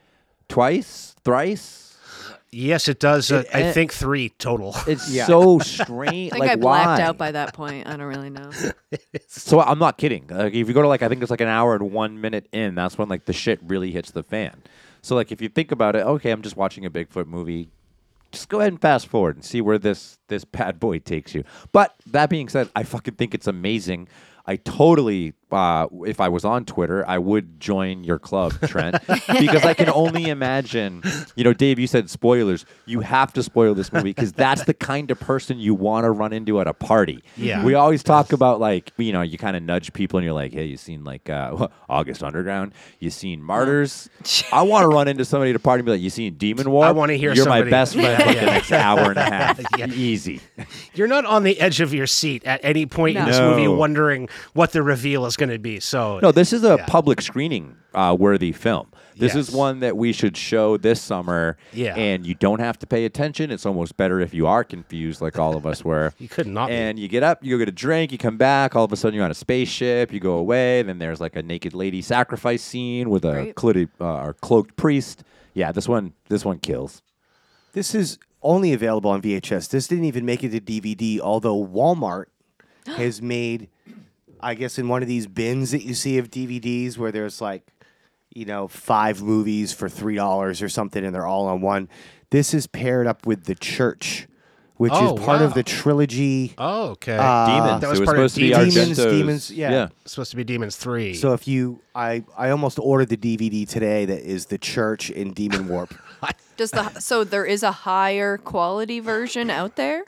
[0.48, 1.82] twice, thrice.
[2.52, 3.30] Yes, it does.
[3.30, 4.74] Uh, It- I think three total.
[4.86, 5.26] It's Yeah.
[5.26, 6.32] so strange.
[6.32, 7.02] I think like I blacked why?
[7.02, 7.86] out by that point.
[7.86, 8.50] I don't really know.
[9.28, 10.26] So I'm not kidding.
[10.28, 12.48] Like if you go to like I think it's like an hour and one minute
[12.52, 14.62] in, that's when like the shit really hits the fan.
[15.02, 17.68] So like if you think about it, okay, I'm just watching a Bigfoot movie.
[18.32, 21.44] Just go ahead and fast forward and see where this this bad boy takes you.
[21.72, 24.08] But that being said, I fucking think it's amazing.
[24.46, 29.64] I totally uh, if I was on Twitter, I would join your club, Trent, because
[29.64, 31.02] I can only imagine.
[31.36, 32.64] You know, Dave, you said spoilers.
[32.86, 36.10] You have to spoil this movie because that's the kind of person you want to
[36.10, 37.22] run into at a party.
[37.36, 37.64] Yeah.
[37.64, 40.52] we always talk about like you know you kind of nudge people and you're like,
[40.52, 42.72] hey, you seen like uh, August Underground?
[42.98, 44.08] You seen Martyrs?
[44.52, 46.70] I want to run into somebody at a party and be like, you seen Demon
[46.70, 46.88] Warp?
[46.88, 48.40] I wanna hear You're my best friend for Yeah.
[48.40, 49.60] the next hour and a half.
[49.78, 49.86] Yeah.
[49.86, 50.40] Easy.
[50.94, 53.50] You're not on the edge of your seat at any point in this No.
[53.50, 55.80] movie wondering what the reveal is going to be.
[55.80, 56.86] So No, this is a Yeah.
[56.86, 58.88] public screening uh, worthy film.
[59.18, 61.56] This is one that we should show this summer.
[61.72, 61.94] Yeah.
[61.96, 63.50] And you don't have to pay attention.
[63.50, 66.12] It's almost better if you are confused, like all of us were.
[66.18, 66.74] You could not be.
[66.74, 68.76] And you get up, you go get a drink, you come back.
[68.76, 70.12] All of a sudden, you're on a spaceship.
[70.12, 70.82] You go away.
[70.82, 73.54] Then there's like a naked lady sacrifice scene with a Right.
[73.54, 75.24] cloaked, uh, cloaked priest.
[75.54, 77.00] Yeah, this one, this one kills.
[77.72, 79.68] This is only available on VHS.
[79.68, 82.26] This didn't even make it to DVD, although Walmart
[82.86, 83.68] has made,
[84.40, 87.66] I guess, in one of these bins that you see of DVDs where there's like,
[88.34, 91.88] you know, five movies for $3 or something and they're all on one.
[92.30, 94.26] This is paired up with The Church,
[94.76, 96.52] which Oh, is part of the trilogy.
[96.58, 97.16] oh, okay.
[97.18, 97.80] Uh, Demons.
[97.80, 98.74] that was it was part of supposed to be Demons.
[98.74, 99.12] Demons, Argento's.
[99.18, 99.88] Demons, yeah.
[100.02, 101.14] It's supposed to be Demons Three.
[101.14, 105.32] So if you, I, I almost ordered the DVD today that is The Church in
[105.32, 105.94] Demon Warp.
[106.56, 110.04] Does the so there is a higher quality version out there?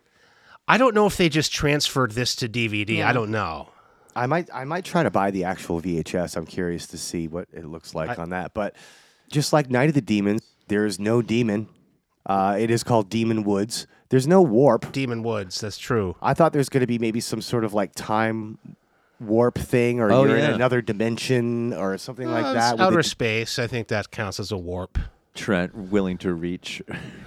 [0.66, 2.98] I don't know if they just transferred this to DVD.
[2.98, 3.08] Yeah.
[3.08, 3.68] I don't know.
[4.22, 6.36] I might I might try to buy the actual VHS.
[6.36, 8.52] I'm curious to see what it looks like on that.
[8.54, 8.74] But
[9.30, 11.68] just like Night of the Demons, there is no demon.
[12.26, 13.86] Uh, it is called Demon Woods.
[14.10, 14.90] There's no warp.
[14.92, 15.60] Demon Woods.
[15.60, 16.16] That's true.
[16.20, 18.58] I thought there's going to be maybe some sort of like time
[19.20, 20.48] warp thing, or Oh, you're yeah.
[20.48, 22.80] in another dimension, or something like Uh, that.
[22.80, 23.58] outer space.
[23.58, 24.98] I think that counts as a warp.
[25.38, 26.82] Trent willing to reach.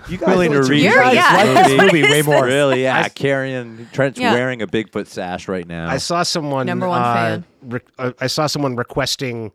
[0.09, 0.83] you guys willing to reach.
[0.83, 1.43] you You're- guys yeah.
[1.53, 2.45] like this movie way more.
[2.45, 2.83] Really?
[2.83, 3.07] Yeah.
[3.09, 4.33] Carrying Trent's Yeah.
[4.33, 5.89] wearing a Bigfoot sash right now.
[5.89, 6.65] I saw someone.
[6.67, 7.45] Number one uh, fan.
[7.63, 9.51] re- uh, I saw someone requesting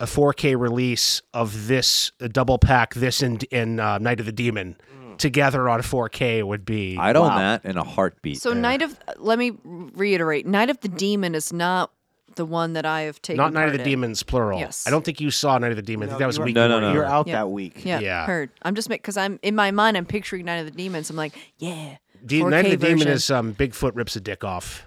[0.00, 2.94] a 4K release of this a double pack.
[2.94, 4.76] This and in uh, Night of the Demon
[5.18, 6.96] together on 4K would be.
[6.98, 7.38] I'd own Wow.
[7.38, 8.40] that in a heartbeat.
[8.42, 11.90] So Night of let me reiterate, Night of the Demon is not
[12.36, 13.38] the one that I have taken.
[13.38, 13.84] not Night of the in.
[13.84, 14.58] Demons plural.
[14.60, 14.86] Yes.
[14.86, 16.08] I don't think you saw Night of the Demon.
[16.08, 16.54] I think that was you a were- week.
[16.54, 16.92] No, no, no.
[16.92, 17.34] You're out Yeah.
[17.40, 17.84] that week.
[17.84, 18.24] Yeah, Yeah.
[18.26, 18.50] heard.
[18.62, 19.96] I'm just because I'm in my mind.
[19.96, 21.10] I'm picturing Night of the Demons.
[21.10, 21.96] I'm like, yeah.
[22.24, 24.84] De- 4K Night of the Demon is um, Bigfoot rips a dick off.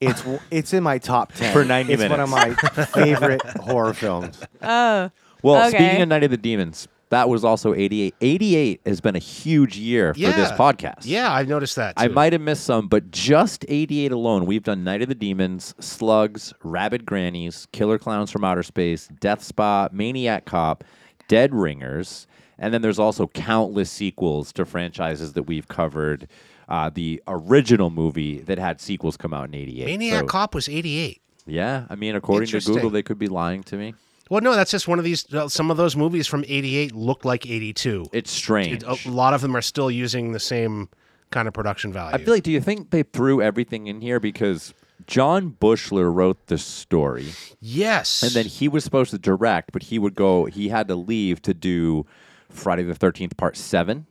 [0.00, 2.02] It's it's in my top ten For 90 minutes.
[2.02, 4.36] It's one of my favorite horror films.
[4.60, 5.10] Oh,
[5.42, 5.76] well, Okay.
[5.78, 8.14] speaking of Night of the Demons, that was also 88.
[8.22, 11.00] 88 has been a huge year for this podcast.
[11.02, 11.92] Yeah, I've noticed that.
[11.98, 15.74] I might have missed some, but just 88 alone, we've done Night of the Demons,
[15.78, 20.84] Slugs, Rabid Grannies, Killer Clowns from Outer Space, Death Spa, Maniac Cop,
[21.28, 22.26] Dead Ringers,
[22.58, 26.28] and then there's also countless sequels to franchises that we've covered.
[26.66, 29.84] Uh, the original movie that had sequels come out in 88.
[29.84, 31.20] Maniac So, Cop was 88.
[31.44, 33.92] Yeah, I mean, according to Google, they could be lying to me.
[34.32, 35.30] Well, no, that's just one of these.
[35.34, 38.06] uh, Some of those movies from '88 look like '82.
[38.14, 38.82] It's strange.
[38.82, 40.88] A lot of them are still using the same
[41.30, 42.14] kind of production value.
[42.14, 44.72] I feel like, do you think they threw everything in here because
[45.06, 47.34] John Buechler wrote the story?
[47.60, 50.46] yes, And then he was supposed to direct, but he would go.
[50.46, 52.06] He had to leave to do
[52.48, 54.06] Friday the Thirteenth Part Seven.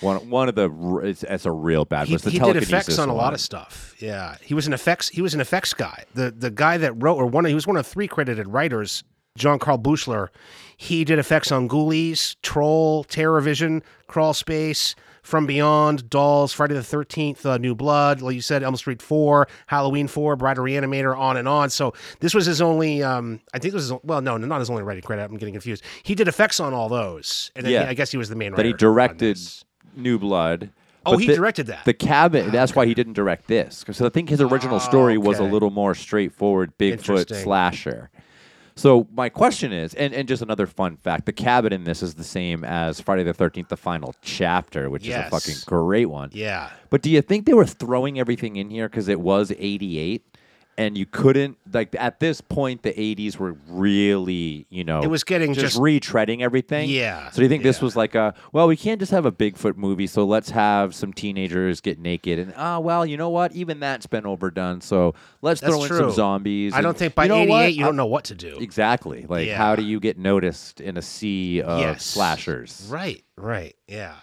[0.00, 0.70] One one of the
[1.04, 2.06] it's, it's a real bad.
[2.06, 3.94] he, he did effects on a lot of stuff.
[3.98, 5.08] Yeah, he was an effects.
[5.08, 6.04] He was an effects guy.
[6.12, 7.46] The the guy that wrote or one.
[7.46, 9.04] He was one of three credited writers.
[9.38, 10.28] John Carl Buechler.
[10.76, 16.82] He did effects on Ghoulies, Troll, Terror Vision, Crawl Space, From Beyond, Dolls, Friday the
[16.84, 18.22] Thirteenth, uh, New Blood.
[18.22, 21.70] Like you said, Elm Street Four, Halloween Four, Bride Reanimator, on and on.
[21.70, 23.02] So this was his only.
[23.02, 25.24] Um, I think this was well, no, not his only writing credit.
[25.24, 25.82] I'm getting confused.
[26.04, 27.82] He did effects on all those, and then Yeah.
[27.84, 28.52] he- I guess he was the main.
[28.52, 28.62] Writer.
[28.62, 29.38] That he directed.
[29.96, 30.70] New Blood.
[31.04, 31.84] Oh, he the- directed that.
[31.86, 32.50] The cabin.
[32.50, 35.70] That's why he didn't direct this because I think his original story was a little
[35.70, 38.10] more straightforward Bigfoot slasher.
[38.78, 42.14] So my question is, and, and just another fun fact: the cabin in this is
[42.14, 46.30] the same as Friday the Thirteenth, the final chapter, which is a fucking great one.
[46.32, 46.70] Yeah.
[46.88, 50.24] But do you think they were throwing everything in here because it was 88
[50.78, 55.24] and you couldn't, like, at this point, the 80s were really, you know, It was
[55.24, 56.88] getting just, just- retreading everything?
[56.88, 59.32] Yeah, So do you think this was like a, well, we can't just have a
[59.32, 62.38] Bigfoot movie, so let's have some teenagers get naked.
[62.38, 63.52] And, ah, well, you know what?
[63.52, 64.80] Even that's been overdone.
[64.80, 65.98] So let's That's throw in true.
[65.98, 66.72] some zombies.
[66.74, 67.74] I don't think by you know 88 what?
[67.74, 68.56] you don't know what to do.
[68.60, 69.26] Exactly.
[69.28, 69.56] Like, Yeah.
[69.56, 72.04] how do you get noticed in a sea of Yes.
[72.04, 72.86] slashers?
[72.88, 74.14] Right, right, yeah.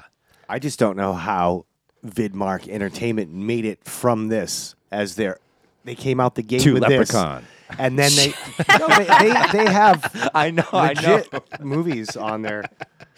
[0.48, 1.66] I just don't know how
[2.06, 5.38] Vidmark Entertainment made it from this as their
[5.86, 7.44] they came out the gate To with Leprechaun.
[7.70, 8.28] this, and then they
[8.80, 11.24] no, they, they they have I know, I know.
[11.62, 12.66] movies on there.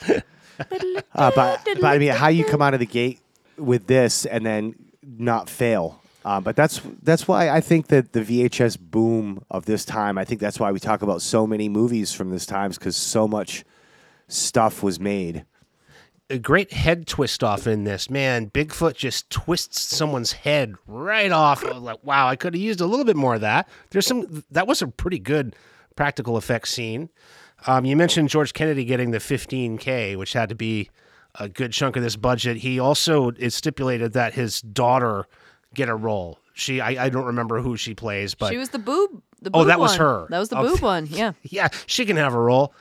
[0.10, 3.19] Uh, but but I mean, how you come out of the gate
[3.58, 6.01] with this and then not fail?
[6.25, 10.17] Uh, but that's that's why I think that the VHS boom of this time.
[10.17, 13.27] I think that's why we talk about so many movies from this time because so
[13.27, 13.63] much
[14.27, 15.45] stuff was made.
[16.30, 18.10] A great head twist off in this.
[18.10, 21.63] Man, Bigfoot just twists someone's head right off.
[21.63, 23.68] Like, wow, I could have used a little bit more of that.
[23.92, 25.56] There's some that was a pretty good
[25.96, 27.10] practical effects scene.
[27.66, 30.90] Um, you mentioned George Kennedy getting the 15k, which had to be
[31.40, 32.58] a good chunk of this budget.
[32.58, 35.26] He also is stipulated that his daughter
[35.74, 36.40] get a role.
[36.54, 39.22] She, I, I don't remember who she plays, but she was the boob.
[39.42, 40.26] The Oh, boob that was her.
[40.30, 40.68] That was the Oh.
[40.68, 41.06] boob one.
[41.08, 41.34] Yeah.
[41.44, 42.74] yeah, she can have a role.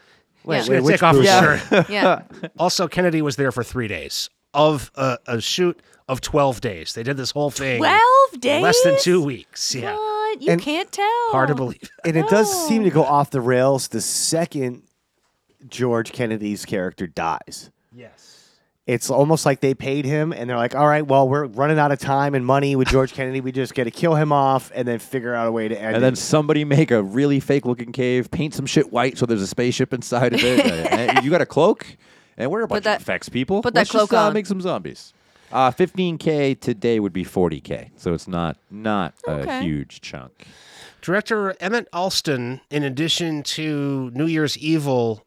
[0.47, 1.81] Wait, She's wait, gonna which take off her boob?
[1.81, 1.91] shirt.
[1.91, 2.23] Yeah.
[2.59, 5.79] Also, Kennedy was there for three days of a, a shoot
[6.09, 6.95] of 12 days.
[6.95, 7.79] They did this whole thing.
[7.79, 8.01] 12
[8.41, 8.63] days?
[8.63, 9.75] Less than two weeks.
[9.75, 9.95] Yeah.
[9.95, 10.41] What?
[10.41, 11.31] You And- can't tell.
[11.33, 11.91] Hard to believe.
[12.05, 14.83] And it does seem to go off the rails the second
[15.69, 17.71] George Kennedy's character dies.
[17.93, 18.36] Yes.
[18.87, 21.91] It's almost like they paid him and they're like, all right, well, we're running out
[21.91, 23.41] of time and money with George Kennedy.
[23.41, 25.91] We just got to kill him off and then figure out a way to end
[25.91, 25.95] it.
[25.97, 26.17] And then it.
[26.19, 29.93] somebody make a really fake looking cave, paint some shit white so there's a spaceship
[29.93, 30.65] inside of it.
[30.93, 31.97] and you got a cloak,
[32.37, 33.61] and we're a bunch that- of effects people.
[33.61, 34.33] put that Let's just, cloak uh, on.
[34.35, 35.13] make some zombies.
[35.51, 39.63] Uh, 15k today would be 40k, so it's not not a Okay.
[39.65, 40.47] huge chunk.
[41.03, 45.25] Director Emmett Alston, in addition to New Year's Evil,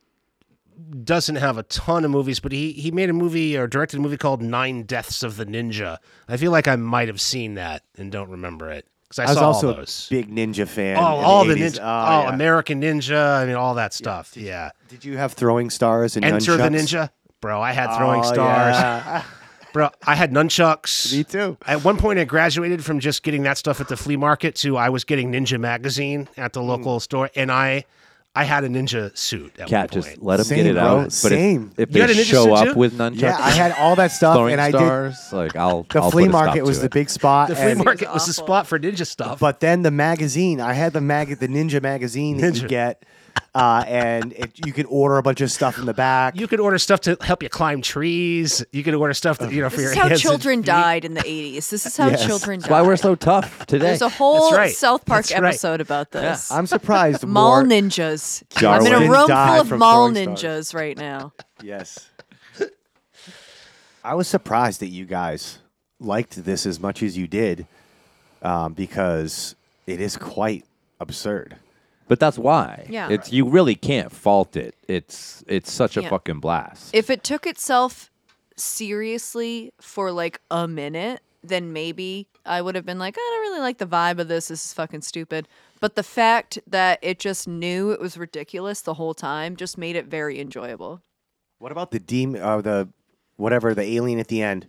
[1.04, 4.02] doesn't have a ton of movies, but he, he made a movie or directed a
[4.02, 5.98] movie called Nine Deaths of the Ninja.
[6.28, 9.28] I feel like I might have seen that and don't remember it because I, I
[9.28, 10.98] was saw also all a big ninja fan.
[10.98, 11.58] Oh, all the 80s.
[11.58, 11.80] ninja.
[11.80, 12.34] Oh, Oh, yeah.
[12.34, 13.38] American Ninja.
[13.38, 14.38] I mean, all that stuff.
[14.38, 14.72] Yeah.
[14.88, 16.64] Did you have throwing stars and Enter the?
[16.64, 17.10] Ninja.
[17.42, 18.76] Bro, I had oh, throwing Oh, stars.
[18.76, 19.24] yeah.
[19.74, 21.14] Bro, I had nunchucks.
[21.16, 21.58] Me too.
[21.68, 24.78] At one point, I graduated from just getting that stuff at the flea market to
[24.78, 26.68] I was getting Ninja magazine at the mm.
[26.68, 27.86] local store, and I,
[28.36, 30.24] I had a ninja suit at Kat, one just point.
[30.24, 30.84] let them Same, get it bro.
[30.84, 31.04] out.
[31.06, 31.72] But Same.
[31.78, 32.80] if, if You had they a ninja show suit up too?
[32.80, 35.14] with nunchucks, Yeah, I had all that stuff, and I did.
[35.34, 35.84] like I'll.
[35.84, 36.82] The I'll flea put a stop market to was it.
[36.82, 37.50] the big spot.
[37.50, 39.40] the flea market was the spot for ninja stuff.
[39.40, 42.68] But then the magazine, I had the mag, the Ninja magazine that you Ninja.
[42.70, 43.04] get,
[43.56, 46.36] uh, and it, you could order a bunch of stuff in the back.
[46.36, 48.64] you could order stuff to help you climb trees.
[48.72, 50.62] You could order stuff that you know for This your is how hands and children
[50.62, 51.70] died in the 80s.
[51.70, 52.26] This is how Yes.
[52.26, 52.70] children died.
[52.72, 53.86] Why we're so tough today.
[53.88, 54.74] There's a whole right.
[54.76, 55.50] South Park That's right.
[55.50, 56.52] episode about this.
[56.52, 57.24] I'm surprised.
[57.28, 58.44] Mall more, ninjas.
[58.58, 58.88] Jarwin.
[58.88, 60.38] I'm in a room full of mall ninjas
[60.68, 60.74] stars.
[60.74, 61.34] right now.
[61.62, 62.10] Yes.
[64.04, 65.60] I was surprised that you guys
[66.00, 67.68] liked this as much as you did,
[68.42, 70.66] um, because it is quite
[71.00, 71.58] absurd.
[72.10, 72.86] But that's why.
[72.90, 73.08] Yeah.
[73.10, 74.76] It's you really can't fault it.
[74.90, 76.10] It's it's such a Yeah.
[76.10, 76.90] fucking blast.
[76.94, 78.10] If it took itself
[78.58, 83.62] seriously for like a minute, then maybe I would have been like, I don't really
[83.62, 84.48] like the vibe of this.
[84.50, 85.48] This is fucking stupid.
[85.80, 89.96] But the fact that it just knew it was ridiculous the whole time just made
[89.96, 91.02] it very enjoyable.
[91.60, 92.42] What about the demon?
[92.42, 92.90] Uh, the
[93.38, 94.68] whatever the alien at the end?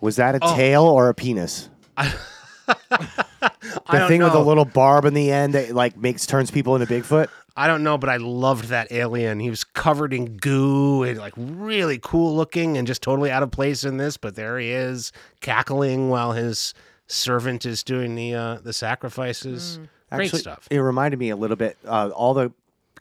[0.00, 0.54] Was that a Oh.
[0.54, 1.70] tail or a penis?
[2.68, 3.50] I
[3.92, 6.74] The don't thing with the little barb in the end that like makes turns people
[6.76, 7.28] into Bigfoot.
[7.58, 9.40] I don't know, but I loved that alien.
[9.40, 13.50] He was covered in goo and like really cool looking and just totally out of
[13.50, 14.18] place in this.
[14.18, 16.74] But there he is, cackling while his
[17.06, 19.78] servant is doing the uh, the sacrifices.
[20.10, 20.68] Great Actually, stuff.
[20.70, 21.78] It reminded me a little bit.
[21.84, 22.52] Uh, all the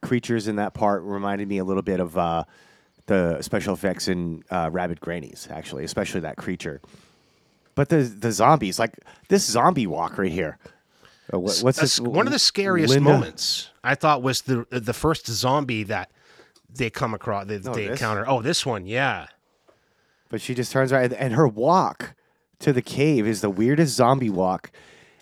[0.02, 2.46] creatures in that part reminded me a little bit of uh,
[3.08, 5.48] the special effects in uh, Rabid Grannies.
[5.52, 6.82] Actually, especially that creature.
[7.76, 8.98] But the the zombies, like
[9.30, 10.58] this zombie walk right here.
[11.34, 12.00] Uh, what- what's this?
[12.00, 13.10] s- one of the scariest Linda?
[13.12, 16.10] moments I thought was the the first zombie that
[16.74, 17.46] they come across.
[17.48, 18.00] They, they this?
[18.00, 18.26] encounter.
[18.28, 19.28] Oh, this one, yeah.
[20.30, 22.16] But she just turns around, and her walk
[22.60, 24.72] to the cave is the weirdest zombie walk.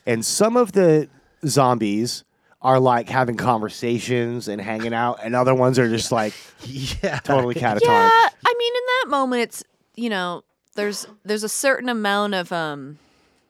[0.05, 1.09] And some of the
[1.47, 2.23] zombies
[2.61, 6.33] are like having conversations and hanging out, and other ones are just like
[6.65, 7.19] Yeah.
[7.19, 7.81] totally catatonic.
[7.81, 9.63] Yeah, I mean, in that moment, it's
[9.95, 10.43] you know,
[10.75, 12.99] there's there's a certain amount of um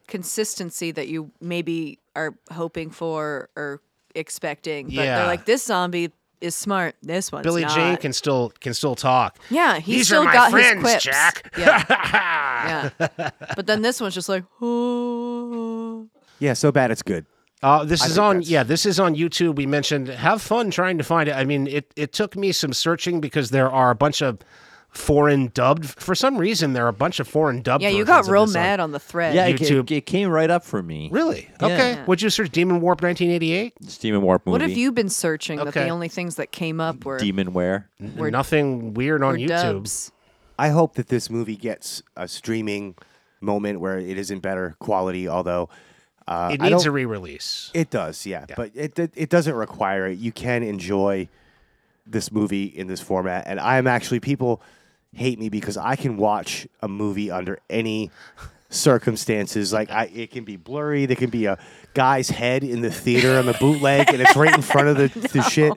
[0.06, 3.80] consistency that you maybe are hoping for or
[4.14, 4.86] expecting.
[4.86, 5.18] But Yeah.
[5.18, 6.94] they're like, this zombie is smart.
[7.02, 7.74] This one's Billy not.
[7.74, 9.38] Jayne can still can still talk.
[9.50, 11.04] Yeah, he These still are my got friends, his quips.
[11.04, 11.52] Jack.
[11.58, 13.30] Yeah, yeah.
[13.56, 16.06] But then this one's just like, oh.
[16.40, 17.26] Yeah, so bad it's good.
[17.62, 20.70] Uh, this I is on that's- yeah this is on youtube we mentioned have fun
[20.70, 23.90] trying to find it i mean it, it took me some searching because there are
[23.90, 24.38] a bunch of
[24.94, 27.88] foreign dubbed for some reason there are a bunch of foreign dubbed yeah.
[27.90, 29.34] You got real this on- mad on the thread.
[29.34, 29.90] yeah, it, YouTube.
[29.90, 31.08] it came right up for me.
[31.12, 31.66] really Yeah.
[31.66, 32.04] okay Yeah.
[32.06, 34.52] would you search demon warp 1988 Demon Warp movie.
[34.52, 35.84] What have you been searching that Okay.
[35.84, 37.84] the only things that came up were, Demonware.
[38.16, 40.12] were, nothing weird on youtube dubs?
[40.58, 42.94] I hope that this movie gets a streaming
[43.40, 45.68] moment where it is in better quality, although
[46.28, 50.18] uh, it needs a re-release It does, yeah, but it, it it doesn't require it.
[50.18, 51.28] You can enjoy
[52.06, 54.62] this movie in this format, and I am actually people
[55.14, 58.10] hate me because I can watch a movie under any
[58.70, 59.72] circumstances.
[59.72, 61.06] Like I, it can be blurry.
[61.06, 61.58] There can be a
[61.94, 65.28] guy's head in the theater on the bootleg, and it's right in front of the,
[65.32, 65.72] the shit.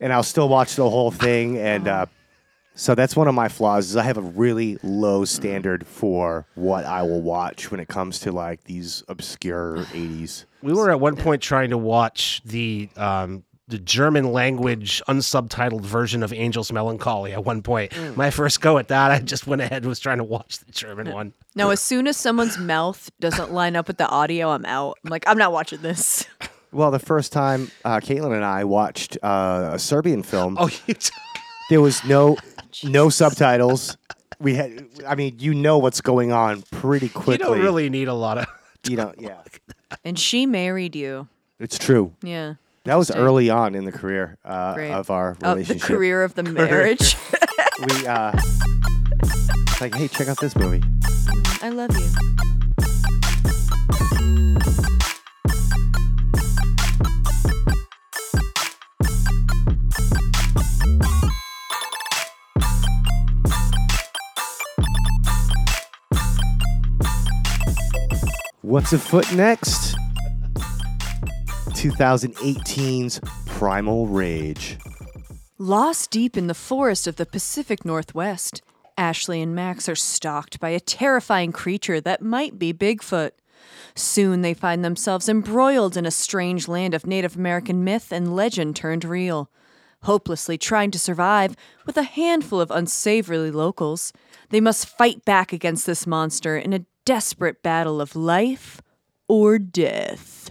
[0.00, 1.58] And I'll still watch the whole thing.
[1.58, 2.06] And uh,
[2.74, 6.84] so that's one of my flaws is I have a really low standard for what
[6.84, 10.46] I will watch when it comes to like these obscure '80s.
[10.62, 16.22] We were at one point trying to watch the um, the German language unsubtitled version
[16.22, 17.92] of Angel's Melancholy at one point.
[18.16, 20.70] My first go at that, I just went ahead and was trying to watch the
[20.72, 21.32] German one.
[21.54, 24.98] Now, as soon as someone's mouth doesn't line up with the audio, I'm out.
[25.04, 26.26] I'm like, I'm not watching this.
[26.72, 30.94] Well, the first time uh, Caitlin and I watched uh, a Serbian film, Oh, you
[31.68, 32.36] there was no
[32.84, 33.96] no subtitles.
[34.38, 37.32] We had, I mean, you know what's going on pretty quickly.
[37.32, 38.46] you don't really need a lot of.
[38.88, 39.42] you know, yeah,
[40.04, 41.26] And she married you.
[41.58, 42.12] it's true.
[42.22, 42.54] Yeah.
[42.84, 44.90] That was early on in the career uh, Great.
[44.92, 45.86] of our Oh, the relationship.
[45.86, 47.16] career of the marriage.
[47.80, 48.32] We uh,
[49.22, 50.82] it's like, hey, check out this movie.
[51.62, 52.06] I love you.
[68.62, 69.96] What's afoot next?
[71.80, 74.76] 2018's Primal Rage.
[75.56, 78.60] Lost deep in the forest of the Pacific Northwest,
[78.98, 83.30] Ashley and Max are stalked by a terrifying creature that might be Bigfoot.
[83.94, 88.76] Soon they find themselves embroiled in a strange land of Native American myth and legend
[88.76, 89.50] turned real.
[90.02, 91.56] Hopelessly trying to survive
[91.86, 94.12] with a handful of unsavory locals,
[94.50, 98.82] they must fight back against this monster in a desperate battle of life
[99.28, 100.50] or death.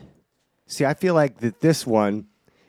[0.70, 2.28] See, I feel like that this one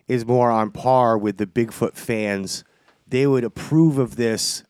[0.08, 2.64] is more on par with the Bigfoot fans.
[3.06, 4.64] They would approve of this,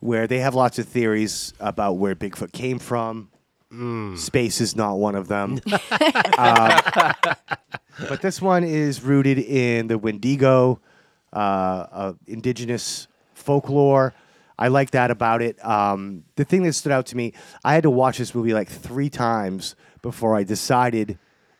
[0.00, 3.30] where they have lots of theories about where Bigfoot came from.
[4.16, 5.58] Space is not one of them.
[6.38, 6.80] Um,
[8.10, 10.80] but this one is rooted in the Wendigo,
[11.32, 14.12] uh, uh, indigenous folklore.
[14.58, 15.64] I like that about it.
[15.64, 17.32] Um, the thing that stood out to me,
[17.64, 21.18] I had to watch this movie like three times before I decided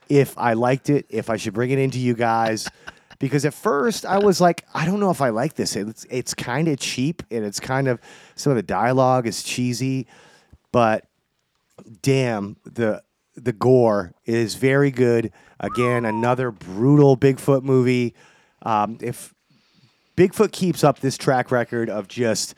[0.09, 2.69] if I liked it, if I should bring it into you guys.
[3.19, 5.75] Because at first I was like, I don't know if I like this.
[5.75, 7.99] It's it's kind of cheap and it's kind of
[8.35, 10.07] some of the dialogue is cheesy,
[10.71, 11.07] but
[12.03, 13.03] damn the
[13.35, 15.33] the gore is very good.
[15.61, 18.15] Again, another brutal Bigfoot movie.
[18.63, 19.35] Um, if
[20.17, 22.55] Bigfoot keeps up this track record of just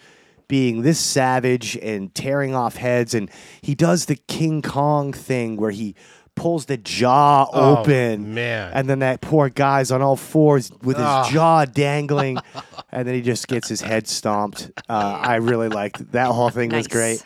[0.47, 3.31] being this savage and tearing off heads, and
[3.61, 5.95] he does the King Kong thing where he
[6.39, 8.71] pulls the jaw Oh, open, man.
[8.75, 11.29] and then that poor guy's on all fours with his Ah.
[11.31, 12.39] jaw dangling,
[12.93, 14.71] and then he just gets his head stomped.
[14.89, 17.23] Uh, I really liked that whole thing was great.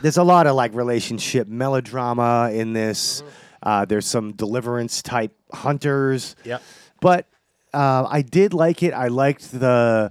[0.00, 3.22] There's a lot of like relationship melodrama in this.
[3.62, 6.34] Uh, there's some deliverance type hunters.
[6.44, 6.62] Yep.
[7.00, 7.26] But
[7.72, 8.92] uh, I did like it.
[8.92, 10.10] I liked the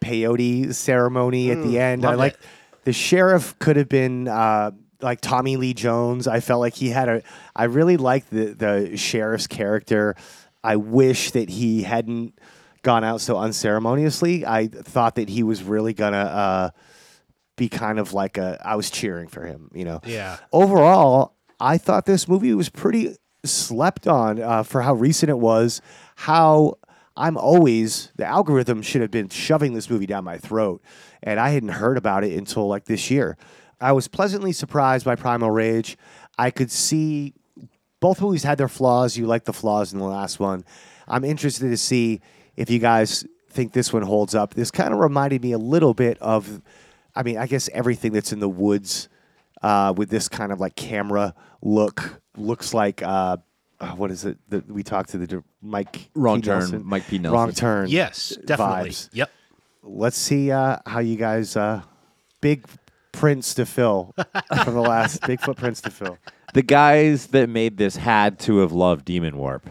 [0.00, 2.04] peyote ceremony at the end.
[2.04, 2.36] I like
[2.84, 4.72] the sheriff could have been uh,
[5.02, 6.26] like Tommy Lee Jones.
[6.28, 7.22] I felt like he had a.
[7.54, 10.14] I really liked the the sheriff's character.
[10.64, 12.38] I wish that he hadn't
[12.82, 14.46] gone out so unceremoniously.
[14.46, 16.70] I thought that he was really gonna uh,
[17.56, 18.60] be kind of like a.
[18.64, 19.70] I was cheering for him.
[19.74, 20.00] You know.
[20.04, 20.38] Yeah.
[20.52, 25.80] Overall, I thought this movie was pretty slept on uh, for how recent it was.
[26.16, 26.78] How
[27.16, 30.82] I'm always the algorithm should have been shoving this movie down my throat,
[31.22, 33.36] and I hadn't heard about it until like this year.
[33.82, 35.96] I was pleasantly surprised by Primal Rage.
[36.38, 37.34] I could see
[38.00, 39.16] both movies had their flaws.
[39.16, 40.64] You like the flaws in the last one.
[41.08, 42.20] I'm interested to see
[42.56, 44.54] if you guys think this one holds up.
[44.54, 46.62] This kind of reminded me a little bit of,
[47.14, 49.08] I mean, I guess everything that's in the woods
[49.62, 53.36] uh, with this kind of like camera look looks like uh,
[53.80, 56.46] uh, what is it that we talked to the dir- Mike Wrong P.
[56.46, 56.82] turn, Nelson?
[56.84, 57.18] Mike P.
[57.18, 57.34] Nelson.
[57.34, 57.60] Wrong Nelson.
[57.60, 57.88] turn.
[57.88, 58.90] Yes, definitely.
[58.90, 59.08] vibes.
[59.12, 59.30] Yep.
[59.82, 61.82] Let's see uh, how you guys uh,
[62.40, 62.64] big
[63.12, 64.14] prints to fill
[64.62, 66.18] from the last Bigfoot prints to fill.
[66.54, 69.68] the guys that made this had to have loved Demon Warp.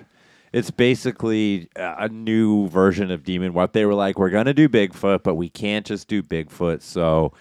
[0.54, 3.72] It's basically a new version of Demon Warp.
[3.72, 6.82] They were like, we're going to do Bigfoot, but we can't just do Bigfoot.
[6.82, 7.32] So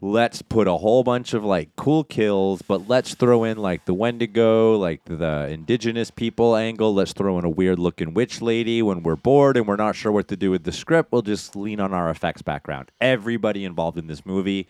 [0.00, 3.94] let's put a whole bunch of like cool kills, but let's throw in like the
[3.94, 6.92] Wendigo, like the indigenous people angle.
[6.92, 10.10] Let's throw in a weird looking witch lady when we're bored and we're not sure
[10.10, 11.12] what to do with the script.
[11.12, 12.90] We'll just lean on our effects background.
[13.00, 14.66] Everybody involved in this movie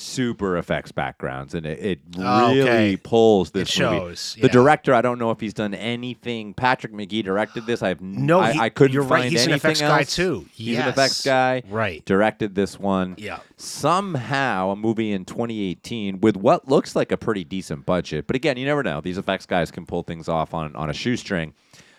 [0.00, 2.96] super effects backgrounds, and it, it really okay.
[2.96, 3.96] pulls this It movie.
[3.98, 6.54] shows, The director, I don't know if he's done anything.
[6.54, 7.82] Patrick Magee directed this.
[7.82, 10.16] I have No, I, he- I couldn't you're right, find he's an effects guy else.
[10.16, 10.46] too.
[10.52, 11.62] He's an effects guy.
[11.68, 12.04] Right.
[12.04, 13.14] Directed this one.
[13.18, 13.40] Yeah.
[13.56, 18.56] Somehow, a movie in 2018 with what looks like a pretty decent budget, but again,
[18.56, 19.00] you never know.
[19.00, 21.54] These effects guys can pull things off on on a shoestring.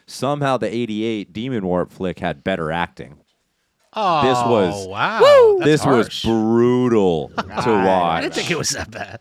[0.08, 3.18] Somehow, the '88 Demon Warp flick had better acting.
[3.94, 5.56] Oh, This was- wow.
[5.60, 7.66] That's this was brutal to watch.
[8.18, 9.20] I didn't think it was that bad.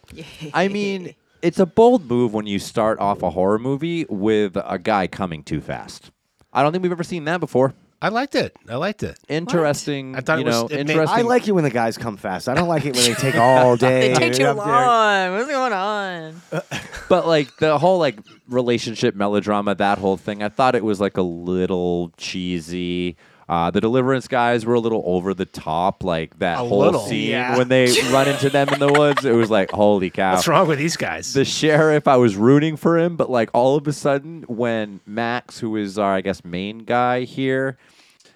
[0.55, 4.79] I mean, it's a bold move when you start off a horror movie with a
[4.79, 6.11] guy coming too fast.
[6.53, 7.75] I don't think we've ever seen that before.
[8.03, 8.57] I liked it.
[8.67, 9.19] I liked it.
[9.29, 10.17] Interesting.
[10.17, 11.19] I thought you it was- know, it made- interesting.
[11.19, 12.49] I like it when the guys come fast.
[12.49, 14.15] I don't like it when they take all day.
[14.15, 14.67] They take too up there.
[14.67, 15.33] long.
[15.35, 16.41] What's going on?
[17.11, 18.17] but like the whole like
[18.49, 23.17] relationship melodrama, that whole thing, I thought it was like a little cheesy.
[23.51, 27.01] Uh, the Deliverance guys were a little over the top, like that A whole little.
[27.01, 27.59] scene Yeah.
[27.59, 29.25] when they run into them in the woods.
[29.25, 30.35] It was like, holy cow!
[30.35, 31.33] What's wrong with these guys?
[31.33, 35.59] the sheriff, I was rooting for him, but like all of a sudden, when Max,
[35.59, 37.77] who is our I guess main guy here,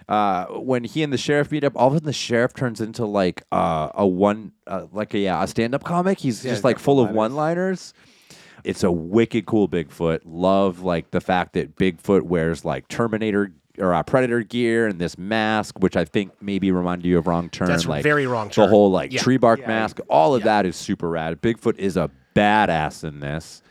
[0.09, 2.81] uh, when he and the sheriff meet up, all of a sudden the sheriff turns
[2.81, 6.19] into like uh, a one, uh, like a yeah, a stand-up comic.
[6.19, 7.93] He's Yeah, just like full of one-liners.
[7.93, 7.95] one-liners.
[8.65, 10.21] It's a wicked cool Bigfoot.
[10.25, 15.19] Love like the fact that Bigfoot wears like Terminator or uh, Predator gear and this
[15.19, 17.69] mask, which I think maybe reminded you of Wrong Turn.
[17.69, 18.67] That's like very Wrong Turn.
[18.67, 19.21] The whole like Yeah.
[19.23, 19.67] tree bark Yeah.
[19.69, 21.41] mask, all of that is super rad.
[21.43, 23.63] Bigfoot is a badass in this.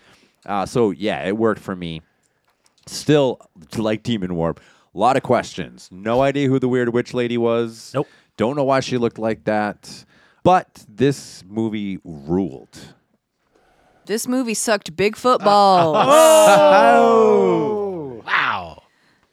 [0.45, 2.01] Uh, so yeah, it worked for me.
[2.85, 3.39] Still,
[3.77, 4.59] like Demon Warp,
[4.93, 5.87] a lot of questions.
[5.91, 7.91] No idea who the weird witch lady was.
[7.93, 8.07] Nope.
[8.35, 10.03] Don't know why she looked like that.
[10.43, 12.77] But this movie ruled.
[14.05, 15.93] This movie sucked big football.
[15.93, 17.52] wow.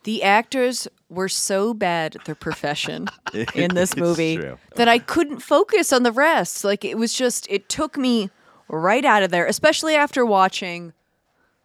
[0.05, 3.09] The actors were so bad at their profession
[3.55, 4.59] in this movie true.
[4.77, 6.65] that I couldn't focus on the rest.
[6.65, 8.31] Like it was just it took me
[8.69, 10.93] right out of there, especially after watching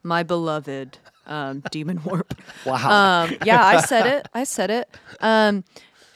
[0.04, 2.34] my beloved um, Demon Warp.
[2.66, 3.26] Wow.
[3.26, 4.28] Um, yeah, I said it.
[4.34, 4.90] I said it.
[5.22, 5.64] Um,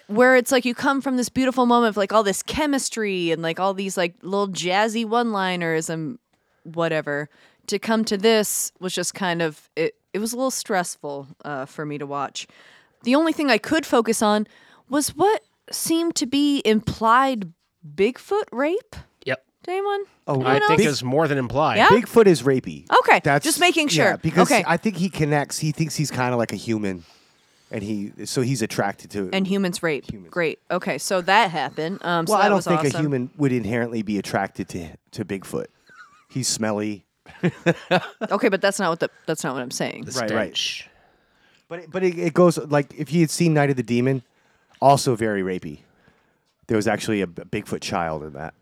[0.07, 3.43] where it's like you come from this beautiful moment of like all this chemistry and
[3.43, 6.17] like all these like little jazzy one-liners and
[6.63, 7.29] whatever.
[7.67, 9.95] To come to this was just kind of it.
[10.13, 12.47] It was a little stressful uh, for me to watch.
[13.03, 14.47] The only thing I could focus on
[14.89, 17.51] was what seemed to be implied
[17.95, 18.95] Bigfoot rape.
[19.25, 19.45] Yep.
[19.63, 20.03] To anyone?
[20.27, 20.93] Oh, I Anyone think else?
[20.93, 21.77] it's more than implied.
[21.77, 21.89] Yeah?
[21.89, 22.85] Bigfoot is rapey.
[23.03, 24.05] Okay, That's just making sure.
[24.05, 24.63] Yeah, because Okay.
[24.67, 25.59] I think he connects.
[25.59, 27.03] He thinks he's kind of like a human,
[27.71, 29.27] and he so he's attracted to.
[29.27, 29.35] It.
[29.35, 30.09] And humans rape.
[30.11, 30.31] Humans.
[30.31, 30.59] Great.
[30.71, 31.99] Okay, so that happened.
[32.03, 34.89] Um, so well, that I don't was think a human would inherently be attracted to
[35.11, 35.67] to Bigfoot.
[36.29, 37.05] He's smelly.
[38.31, 40.05] Okay, but that's not what the that's not what I'm saying.
[40.05, 40.57] The Right, right.
[40.57, 40.89] stench.
[41.67, 44.23] But it, but it, it goes like if you had seen Night of the Demon,
[44.81, 45.79] also very rapey.
[46.67, 48.53] There was actually a, b- Bigfoot child in that.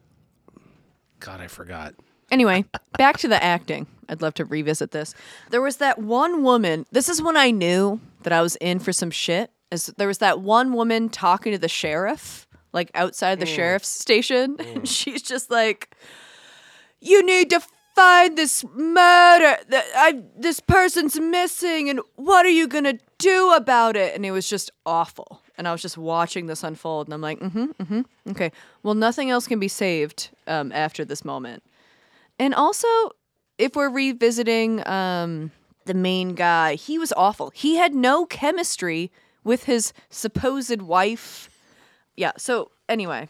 [1.19, 1.93] God, I forgot.
[2.31, 2.65] Anyway,
[2.97, 3.87] back to the acting.
[4.09, 5.13] I'd love to revisit this.
[5.49, 6.85] There was that one woman.
[6.91, 9.51] This is when I knew that I was in for some shit.
[9.71, 13.55] Is there was that one woman talking to the sheriff, like outside the mm.
[13.55, 14.87] sheriff's station, and mm.
[14.87, 15.93] she's just like,
[17.01, 17.61] "You need to
[17.97, 19.57] find this murder.
[19.69, 24.31] That I this person's missing, and what are you gonna do about it?" And it
[24.31, 25.41] was just awful.
[25.57, 28.51] And I was just watching this unfold, and I'm like, "Mm-hmm, mm-hmm, okay.
[28.83, 31.63] Well, nothing else can be saved um, after this moment."
[32.39, 32.87] And also,
[33.57, 35.51] if we're revisiting um,
[35.85, 37.51] the main guy, he was awful.
[37.55, 39.11] He had no chemistry
[39.43, 41.49] with his supposed wife.
[42.15, 42.33] Yeah.
[42.37, 43.29] So anyway,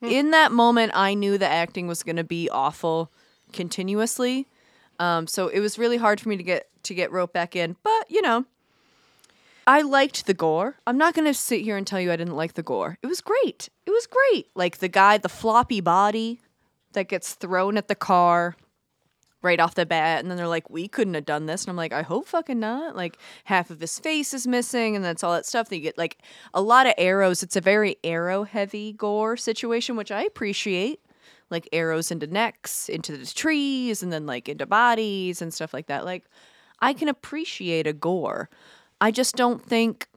[0.00, 3.12] in that moment, I knew the acting was going to be awful
[3.52, 4.48] continuously.
[4.98, 7.76] Um, so it was really hard for me to get to get roped back in.
[7.82, 8.44] But you know,
[9.66, 10.76] I liked the gore.
[10.86, 12.98] I'm not going to sit here and tell you I didn't like the gore.
[13.02, 13.68] It was great.
[13.86, 14.48] It was great.
[14.54, 16.40] Like the guy, the floppy body
[16.92, 18.56] that gets thrown at the car
[19.42, 21.76] right off the bat and then they're like we couldn't have done this and i'm
[21.76, 25.32] like i hope fucking not like half of his face is missing and that's all
[25.32, 26.18] that stuff that you get like
[26.54, 31.00] a lot of arrows it's a very arrow heavy gore situation which i appreciate
[31.52, 35.86] like arrows into necks into the trees and then like into bodies and stuff like
[35.86, 36.04] that.
[36.04, 36.24] Like
[36.80, 38.48] i can appreciate a gore.
[39.00, 40.08] I just don't think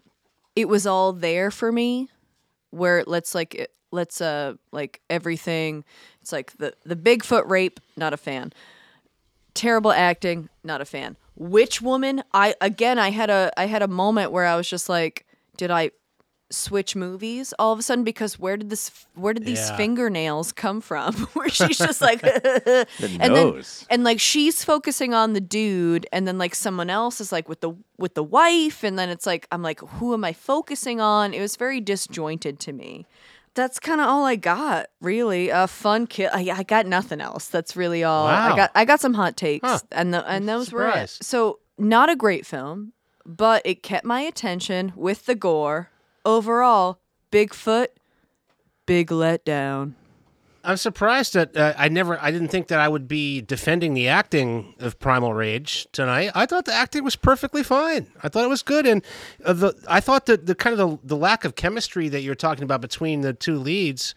[0.56, 2.10] it was all there for me
[2.72, 5.84] where let's like it- let's uh like everything
[6.22, 8.52] it's like the the bigfoot rape not a fan.
[9.54, 11.16] Terrible acting not a fan.
[11.38, 14.88] Witch woman i again i had a i had a moment where i was just
[14.90, 15.26] like
[15.58, 15.92] did i
[16.52, 19.78] switch movies all of a sudden because where did this where did these Yeah.
[19.78, 23.80] fingernails come from where she's just like and nose.
[23.90, 27.50] then and like she's focusing on the dude and then like someone else is like
[27.50, 31.02] with the with the wife and then it's like i'm like who am i focusing
[31.02, 33.06] on it was very disjointed to me
[33.56, 35.48] that's kind of all I got, really.
[35.48, 36.30] A fun kill.
[36.34, 37.48] I, I got nothing else.
[37.48, 38.26] That's really all.
[38.26, 38.52] Wow.
[38.52, 39.80] I got I got some hot takes, Huh.
[39.94, 41.10] and the, and those were it.
[41.10, 42.92] So not a great film,
[43.26, 45.90] but it kept my attention with the gore.
[46.26, 47.00] Overall,
[47.32, 47.88] Bigfoot,
[48.88, 49.94] big letdown.
[50.64, 54.08] I'm surprised that uh, I never, I didn't think that I would be defending the
[54.08, 56.32] acting of Primal Rage tonight.
[56.34, 58.08] I thought the acting was perfectly fine.
[58.24, 59.06] I thought it was good, and
[59.44, 62.34] uh, the I thought that the kind of the, the lack of chemistry that you're
[62.34, 64.16] talking about between the two leads.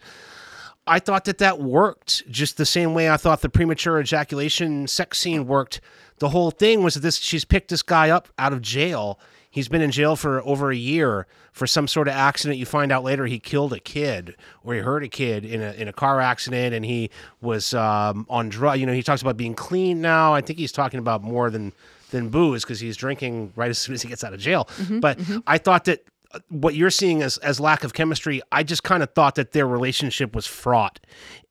[0.87, 5.19] I thought that that worked just the same way I thought the premature ejaculation sex
[5.19, 5.81] scene worked.
[6.17, 9.19] The whole thing was that this she's picked this guy up out of jail.
[9.59, 12.57] He's been in jail for over a year for some sort of accident.
[12.59, 15.73] You find out later he killed a kid or he hurt a kid in a
[15.73, 17.09] in a car accident, and he
[17.41, 18.79] was um, on drug.
[18.79, 20.33] You know, he talks about being clean now.
[20.33, 21.73] I think he's talking about more than
[22.11, 24.69] than booze because he's drinking right as soon as he gets out of jail.
[25.01, 26.05] but I thought that
[26.49, 29.65] what you're seeing as, as lack of chemistry, I just kind of thought that their
[29.67, 30.99] relationship was fraught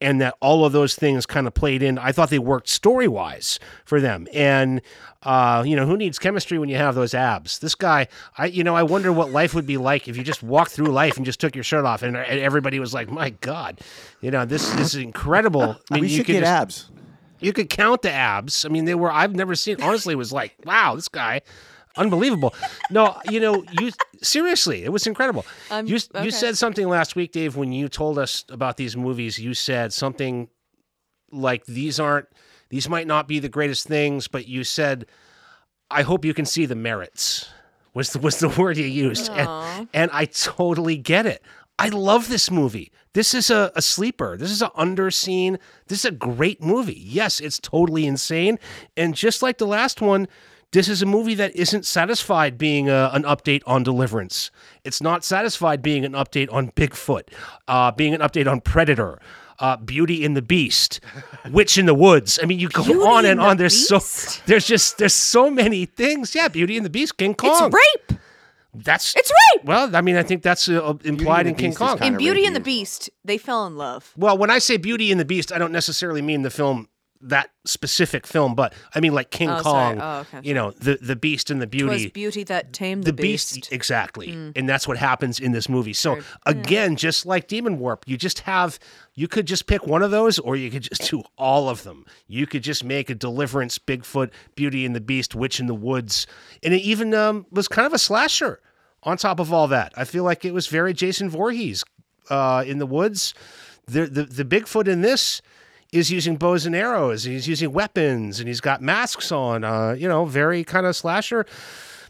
[0.00, 1.98] and that all of those things kind of played in.
[1.98, 4.28] I thought they worked story wise for them.
[4.32, 4.80] And,
[5.24, 7.58] uh, you know, who needs chemistry when you have those abs?
[7.58, 8.06] This guy,
[8.36, 10.86] I, you know, I wonder what life would be like if you just walked through
[10.86, 13.80] life and just took your shirt off and, and everybody was like, my God,
[14.20, 15.76] you know, this, this is incredible.
[15.90, 16.90] I mean, we you should could get just- abs.
[17.40, 18.64] you could count the abs.
[18.64, 19.82] I mean, they were I've never seen.
[19.82, 21.40] Honestly, it was like, wow, this guy,
[21.98, 22.54] unbelievable.
[22.90, 23.90] No, you know, you
[24.22, 25.44] seriously, it was incredible.
[25.70, 26.24] Um, you okay.
[26.24, 29.38] you said something last week, Dave, when you told us about these movies.
[29.38, 30.48] You said something
[31.30, 32.28] like these aren't
[32.70, 35.06] these might not be the greatest things, but you said,
[35.90, 37.48] I hope you can see the merits.
[37.94, 41.42] Was the was the word you used, and, and I totally get it.
[41.78, 42.92] I love this movie.
[43.14, 44.36] This is a, a sleeper.
[44.36, 45.58] This is an underseen.
[45.86, 47.00] This is a great movie.
[47.00, 48.58] Yes, it's totally insane.
[48.96, 50.28] And just like the last one,
[50.72, 54.50] this is a movie that isn't satisfied being a, an update on Deliverance.
[54.84, 57.22] It's not satisfied being an update on Bigfoot,
[57.66, 59.18] uh, being an update on Predator,
[59.60, 61.00] uh, Beauty and the Beast,
[61.50, 62.38] Witch in the Woods.
[62.42, 63.56] I mean, you go Beauty on and and the on.
[63.56, 63.98] There's so
[64.46, 66.34] there's just there's so many things.
[66.34, 67.72] Yeah, Beauty and the Beast, King Kong.
[67.72, 67.74] It's
[68.08, 68.20] rape.
[68.74, 69.64] That's It's rape.
[69.64, 72.02] well, I mean, I think that's uh, implied in King Beast Kong.
[72.02, 72.60] In Beauty and the.
[72.60, 74.12] Beast, they fell in love.
[74.16, 76.88] Well, when I say Beauty and the Beast, I don't necessarily mean the film
[77.20, 79.60] that specific film, but I mean like King Oh.
[79.62, 79.98] Kong.
[80.00, 80.40] Oh, okay.
[80.42, 82.08] You know, the the Beast and the It was Beauty.
[82.10, 83.72] beauty that tamed the the, beast, beast.
[83.72, 88.16] exactly and that's what happens in this movie so again just like demon warp you
[88.16, 88.78] just have
[89.14, 92.04] you could just pick one of those or you could just do all of them
[92.26, 96.26] you could just make a deliverance bigfoot beauty and the beast witch in the woods
[96.62, 98.60] and it even um, was kind of a slasher
[99.02, 101.82] on top of all that i feel like it was very jason Voorhees
[102.30, 103.34] uh, in the woods
[103.86, 105.40] the, the the bigfoot in this
[105.92, 110.08] is using bows and arrows he's using weapons and he's got masks on uh, you
[110.08, 111.46] know very kind of slasher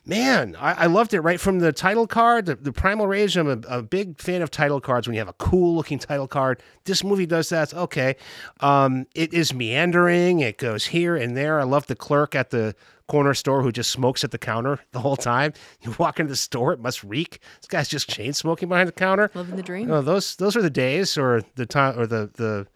[0.08, 3.36] Man, I, I loved it right from the title card, the, the Primal Rage.
[3.36, 6.26] I'm a, a big fan of title cards when you have a cool looking title
[6.26, 6.62] card.
[6.84, 7.74] This movie does that.
[7.74, 8.16] Okay.
[8.60, 11.60] Um, it is meandering, it goes here and there.
[11.60, 12.74] I love the clerk at the
[13.06, 15.52] corner store who just smokes at the counter the whole time.
[15.82, 17.40] You walk into the store, it must reek.
[17.60, 19.30] This guy's just chain smoking behind the counter.
[19.34, 19.90] Living the dream.
[19.90, 22.66] Oh, those those are the days or the time or the the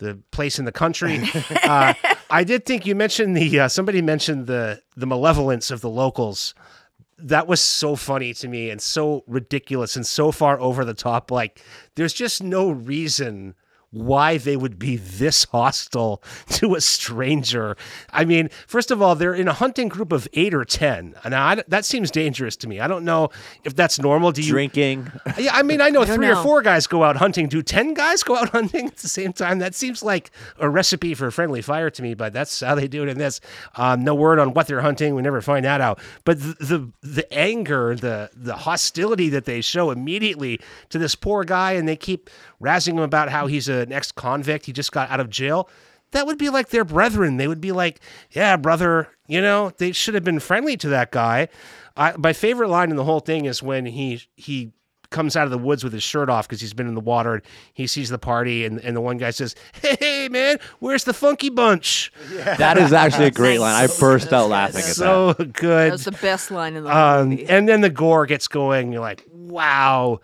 [0.00, 1.20] the place in the country.
[1.62, 1.94] uh,
[2.28, 6.54] I did think you mentioned the uh, somebody mentioned the the malevolence of the locals.
[7.18, 11.30] That was so funny to me and so ridiculous and so far over the top.
[11.30, 11.62] Like
[11.94, 13.54] there's just no reason
[13.90, 17.76] why they would be this hostile to a stranger.
[18.12, 21.34] I mean, first of all, they're in a hunting group of eight or ten, and
[21.34, 22.80] I, that seems dangerous to me.
[22.80, 23.30] I don't know
[23.64, 24.32] if that's normal.
[24.32, 25.10] Do you Drinking.
[25.38, 27.48] yeah, I mean, I know don't three or four guys go out hunting.
[27.48, 29.58] Do 10 guys go out hunting at the same time?
[29.58, 33.02] That seems like a recipe for friendly fire to me, but that's how they do
[33.02, 33.40] it in this.
[33.76, 35.14] Um, no word on what they're hunting.
[35.14, 36.00] We never find that out.
[36.24, 40.60] But the, the, the anger, the, the hostility that they show immediately
[40.90, 42.30] to this poor guy, and they keep
[42.62, 44.66] razzing him about how he's an ex convict.
[44.66, 45.68] He just got out of jail.
[46.12, 47.36] That would be like their brethren.
[47.36, 48.00] They would be like,
[48.32, 51.48] yeah, brother, you know, they should have been friendly to that guy.
[51.96, 54.72] I, my favorite line in the whole thing is when he he
[55.10, 57.34] comes out of the woods with his shirt off because he's been in the water.
[57.34, 57.42] And
[57.74, 61.48] he sees the party, and, and the one guy says, "Hey, man, where's the funky
[61.50, 62.12] bunch?"
[62.58, 63.74] That is actually a great line.
[63.74, 64.94] I burst out laughing at that.
[64.94, 65.92] So good.
[65.92, 67.48] that's the best line in the Um, movie.
[67.48, 68.92] and then the gore gets going.
[68.92, 70.20] You're like, wow,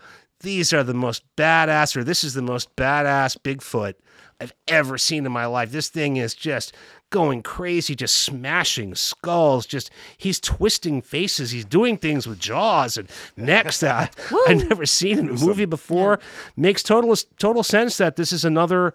[0.47, 3.95] these are the most badass, or this is the most badass Bigfoot
[4.39, 5.73] I've ever seen in my life.
[5.73, 6.73] This thing is just
[7.09, 9.65] going crazy, just smashing skulls.
[9.65, 11.51] Just he's twisting faces.
[11.51, 14.17] He's doing things with jaws and necks that
[14.47, 16.17] I've never seen in a movie before.
[16.55, 18.93] Makes total total sense that this is another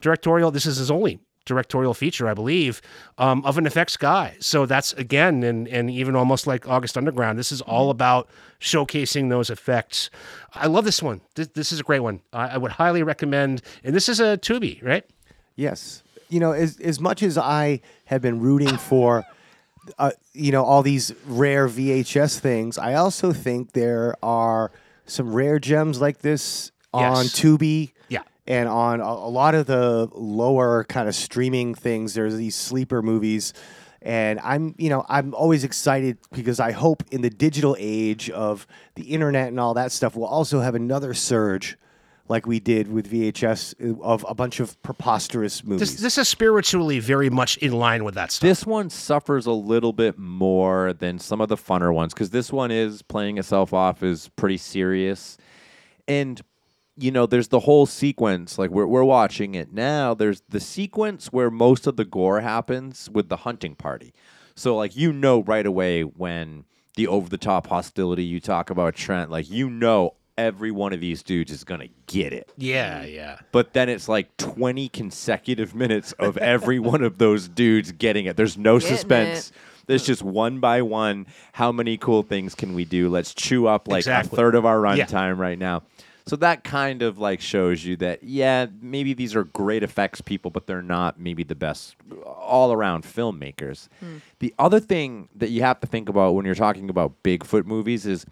[0.00, 0.52] directorial.
[0.52, 2.80] This is his only directorial feature, I believe,
[3.18, 4.36] um, of an effects guy.
[4.40, 8.28] So that's again, and and even almost like August Underground, this is all about
[8.60, 10.10] showcasing those effects.
[10.54, 11.20] I love this one.
[11.34, 12.20] This, this is a great one.
[12.32, 13.62] I, I would highly recommend.
[13.84, 15.04] And this is a Tubi, right?
[15.56, 16.02] Yes.
[16.28, 19.24] You know, as as much as I have been rooting for,
[19.98, 24.70] uh, you know, all these rare VHS things, I also think there are
[25.06, 27.32] some rare gems like this on Yes.
[27.40, 27.92] Tubi.
[28.08, 28.22] Yeah.
[28.46, 33.02] And on a, a lot of the lower kind of streaming things, there's these sleeper
[33.02, 33.52] movies.
[34.00, 38.66] And I'm, you know, I'm always excited because I hope in the digital age of
[38.96, 41.78] the internet and all that stuff, we'll also have another surge
[42.28, 45.92] like we did with VHS uh, of a bunch of preposterous movies.
[45.92, 48.48] This this is spiritually very much in line with that stuff.
[48.48, 52.52] This one suffers a little bit more than some of the funner ones because this
[52.52, 55.36] one is playing itself off as pretty serious.
[56.08, 56.40] And,
[57.02, 60.14] you know, there's the whole sequence, like we're, we're watching it now.
[60.14, 64.14] There's the sequence where most of the gore happens with the hunting party.
[64.54, 66.64] So, like, you know right away when
[66.96, 71.00] the over the top hostility you talk about, Trent, like, you know every one of
[71.00, 73.38] these dudes is going to get it yeah, yeah.
[73.52, 78.34] but then it's like 20 consecutive minutes of every one of those dudes getting it.
[78.34, 79.52] There's no Getting suspense.
[79.86, 81.26] There's just one by one.
[81.52, 83.10] How many cool things can we do?
[83.10, 84.34] Let's chew up like Exactly.
[84.34, 85.04] a third of our Yeah.
[85.04, 85.82] runtime right now.
[86.26, 90.50] So that kind of like shows you that yeah, maybe these are great effects people,
[90.50, 93.88] but they're not maybe the best uh, all around filmmakers.
[94.00, 94.18] Hmm.
[94.38, 98.06] The other thing that you have to think about when you're talking about Bigfoot movies
[98.06, 98.24] is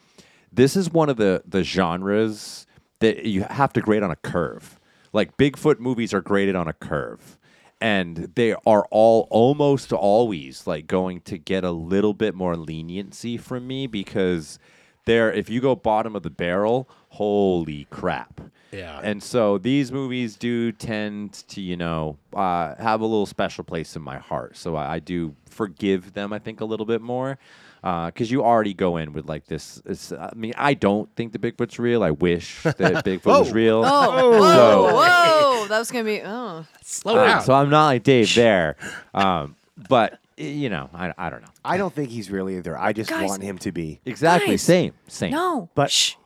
[0.52, 2.66] this is one of the the genres
[3.00, 4.78] that you have to grade on a curve.
[5.12, 7.38] Like Bigfoot movies are graded on a curve.
[7.82, 13.38] And they are all almost always like going to get a little bit more leniency
[13.38, 14.58] from me because
[15.06, 18.40] they're if you go bottom of the barrel, holy crap.
[18.72, 19.00] Yeah.
[19.02, 23.96] And so these movies do tend to, you know, uh, have a little special place
[23.96, 24.56] in my heart.
[24.56, 27.38] So I, I do forgive them, I think, a little bit more.
[27.82, 30.12] Because you already go in with like this, this.
[30.12, 32.02] I mean, I don't think the Bigfoot's real.
[32.04, 33.82] I wish that Bigfoot was real.
[33.84, 35.66] Oh, whoa, So- whoa!
[35.68, 36.20] That was gonna be.
[36.22, 37.42] Oh, Slow Uh, down.
[37.42, 38.76] so I'm not like Dave there.
[39.14, 39.56] Um,
[39.88, 41.48] but, you know, I, I don't know.
[41.64, 42.76] I don't think he's real either.
[42.78, 43.28] I just Guys.
[43.28, 44.00] want him to be.
[44.04, 44.52] Exactly.
[44.52, 44.62] Guys.
[44.62, 44.92] Same.
[45.08, 45.30] Same.
[45.32, 45.68] no!
[45.74, 46.18] But- shh, Tsk,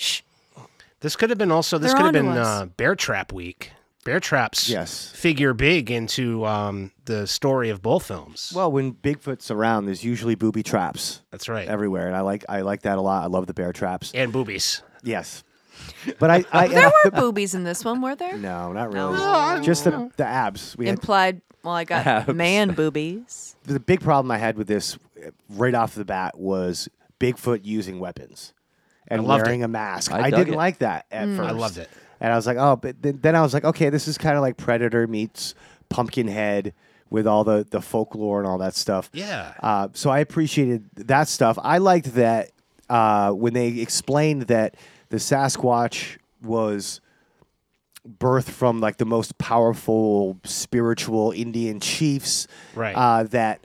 [0.00, 0.22] shh.
[1.00, 1.78] This could have been also.
[1.78, 2.46] This They're could have onto been us.
[2.46, 3.72] uh, Bear Trap week.
[4.04, 5.10] Bear Traps Yes.
[5.14, 8.52] figure big into um, the story of both films.
[8.54, 11.68] Well, when Bigfoot's around, there's usually booby traps that's right.
[11.68, 13.22] everywhere, and I like I like that a lot.
[13.24, 14.10] I love the bear traps.
[14.14, 14.82] and boobies.
[15.02, 15.44] Yes,
[16.18, 18.36] but I, I There were boobies in this one, were there?
[18.38, 19.62] no, not really.
[19.64, 20.76] Just the the abs.
[20.78, 21.40] We had Implied.
[21.62, 22.34] Well, I got Abs.
[22.34, 23.54] man boobies.
[23.64, 26.88] the big problem I had with this uh, right off the bat was
[27.18, 28.54] Bigfoot using weapons
[29.10, 29.64] and loved wearing it.
[29.64, 30.12] a mask.
[30.12, 30.56] I I, didn't it.
[30.56, 31.36] like that at Mm.
[31.36, 31.48] first.
[31.48, 31.90] I loved it.
[32.20, 34.36] And I was like, oh, but then, then I was like, okay, this is kind
[34.36, 35.54] of like Predator meets
[35.88, 36.74] Pumpkinhead
[37.08, 39.10] with all the, the folklore and all that stuff.
[39.12, 39.52] Yeah.
[39.62, 41.58] Uh, so I appreciated that stuff.
[41.62, 42.50] I liked that
[42.88, 44.76] uh, when they explained that
[45.08, 47.00] the Sasquatch was
[48.18, 52.46] birthed from like the most powerful spiritual Indian chiefs.
[52.74, 52.94] Right.
[52.94, 53.60] Uh, that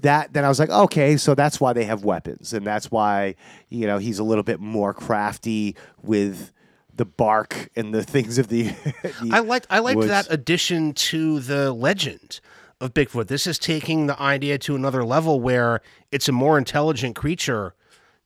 [0.00, 3.34] that then I was like, okay, so that's why they have weapons, and that's why
[3.68, 6.52] you know he's a little bit more crafty with
[6.94, 8.64] the bark and the things of the.
[9.02, 10.08] the I liked I liked woods.
[10.08, 12.40] that addition to the legend
[12.80, 13.28] of Bigfoot.
[13.28, 15.80] This is taking the idea to another level where
[16.12, 17.74] it's a more intelligent creature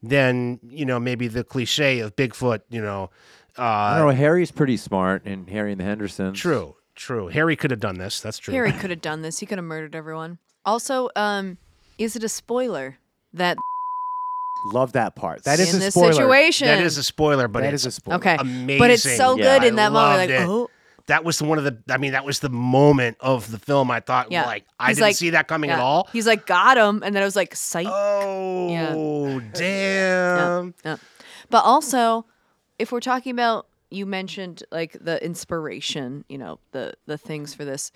[0.02, 2.62] than you know maybe the cliche of Bigfoot.
[2.68, 3.10] You know,
[3.56, 4.14] I uh, don't know.
[4.14, 6.38] Harry's pretty smart, and Harry and the Hendersons.
[6.38, 7.28] true, true.
[7.28, 8.20] Harry could have done this.
[8.20, 8.54] That's true.
[8.54, 9.38] Harry could have done this.
[9.38, 10.38] He could have murdered everyone.
[10.64, 11.58] Also, um,
[11.98, 12.98] is it a spoiler
[13.34, 13.56] that
[14.74, 15.44] Love that part.
[15.44, 16.12] That is in a this spoiler.
[16.12, 16.66] situation?
[16.68, 18.16] That is a spoiler, but That it's is a spoiler.
[18.18, 18.78] okay, amazing.
[18.78, 20.18] but it's so Yeah, good in I that moment.
[20.18, 20.48] Like, loved it.
[20.50, 20.70] oh,
[21.06, 21.78] That was one of the.
[21.88, 23.90] I mean, that was the moment of the film.
[23.90, 24.44] I thought, yeah.
[24.44, 25.82] like, I He's didn't like- see that coming at yeah.
[25.82, 26.08] all.
[26.12, 27.86] He's like, got him, and then I was like, sight.
[27.88, 30.74] Oh, damn.
[30.84, 30.96] Yeah.
[31.48, 32.26] But also,
[32.78, 37.64] if we're talking about you mentioned like the inspiration, you know, the the things for
[37.64, 37.90] this.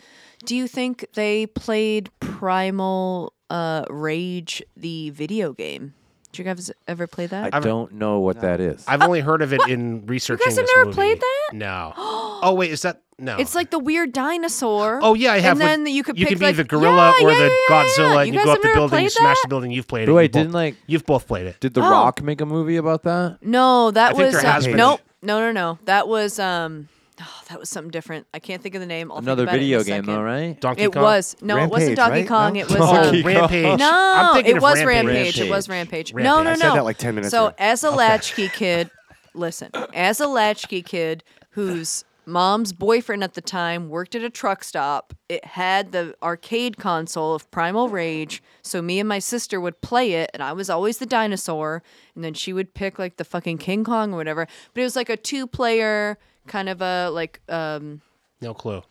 [0.44, 5.94] Do you think they played Primal uh Rage the video game?
[6.32, 7.54] Did you guys ever play that?
[7.54, 8.84] I don't know what that is.
[8.88, 10.44] I've only heard of it in researching.
[10.44, 10.94] You guys have this never movie.
[10.96, 11.50] played that?
[11.54, 11.92] No.
[11.96, 13.36] oh wait, is that no?
[13.38, 14.98] It's like the weird dinosaur.
[15.00, 15.52] Oh yeah, I have.
[15.52, 17.38] And with- then you could you pick can be like, the gorilla yeah, or yeah,
[17.38, 17.84] the yeah, yeah.
[17.84, 19.40] Godzilla, and you, guys go up have the never building, played smash that?
[19.44, 19.70] the building.
[19.70, 20.12] You've played it.
[20.12, 21.60] Wait, You've both- didn't like You've both played it.
[21.60, 21.90] did The Oh.
[21.90, 23.38] Rock make a movie about that?
[23.40, 24.76] No, that I think was there has uh, been.
[24.76, 25.00] nope.
[25.24, 25.78] No, no, no.
[25.84, 26.88] That was um
[27.20, 28.26] oh, that was something different.
[28.34, 29.10] I can't think of the name.
[29.10, 30.24] I'll think Another about it in video a game, though, second.
[30.24, 30.60] right?
[30.60, 31.02] Donkey It Kong.
[31.02, 32.28] was no, it wasn't Rampage, Donkey right?
[32.28, 32.52] Kong.
[32.54, 32.60] No?
[32.60, 33.32] It was Donkey um, Kong.
[33.34, 33.64] Rampage.
[33.66, 35.14] I'm No, thinking it of was Rampage.
[35.14, 35.40] Rampage.
[35.40, 36.12] It was Rampage.
[36.12, 36.24] Rampage.
[36.24, 36.50] No, no, no.
[36.50, 37.54] I said that like 10 minutes so ago.
[37.58, 38.90] as a latchkey kid,
[39.34, 44.64] listen, as a latchkey kid who's mom's boyfriend at the time worked at a truck
[44.64, 45.14] stop.
[45.28, 50.12] It had the arcade console of Primal Rage, so me and my sister would play
[50.12, 51.82] it, and I was always the dinosaur,
[52.14, 54.46] and then she would pick like the fucking King Kong or whatever.
[54.72, 58.00] But it was like a two-player kind of a like um
[58.40, 58.82] No clue.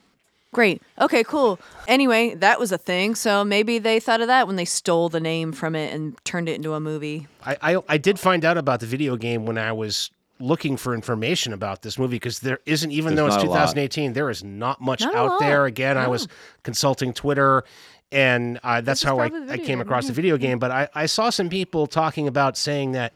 [0.53, 0.83] Great.
[1.01, 1.59] Okay, cool.
[1.87, 3.15] Anyway, that was a thing.
[3.15, 6.47] So maybe they thought of that when they stole the name from it and turned
[6.47, 7.27] it into a movie.
[7.43, 10.93] I, I I did find out about the video game when I was looking for
[10.93, 13.59] information about this movie because there isn't even There's though it's not a lot.
[13.67, 16.27] 2018 there is not much Not out there again i was
[16.63, 17.63] consulting twitter
[18.11, 21.29] and uh, that's how I, I came across the video game but I, I saw
[21.29, 23.13] some people talking about saying that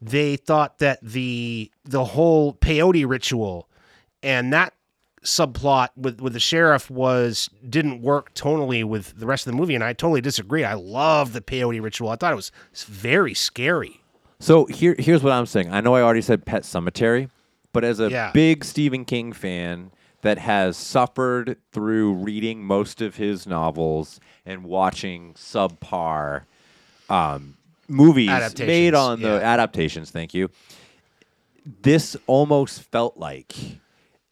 [0.00, 3.68] they thought that the the whole peyote ritual
[4.22, 4.72] and that
[5.24, 9.74] subplot with with the sheriff was didn't work tonally with the rest of the movie
[9.74, 10.64] and I totally disagree.
[10.64, 12.10] I love the peyote ritual.
[12.10, 12.52] I thought it was
[12.86, 14.00] very scary.
[14.38, 15.72] So here, here's what I'm saying.
[15.72, 17.30] I know I already said Pet Sematary,
[17.72, 18.32] but as a Yeah.
[18.32, 19.90] big Stephen King fan
[20.22, 26.42] that has suffered through reading most of his novels and watching subpar
[27.08, 27.56] um,
[27.88, 29.52] movies Adaptations, made on the yeah.
[29.52, 30.50] adaptations, thank you.
[31.82, 33.54] This almost felt like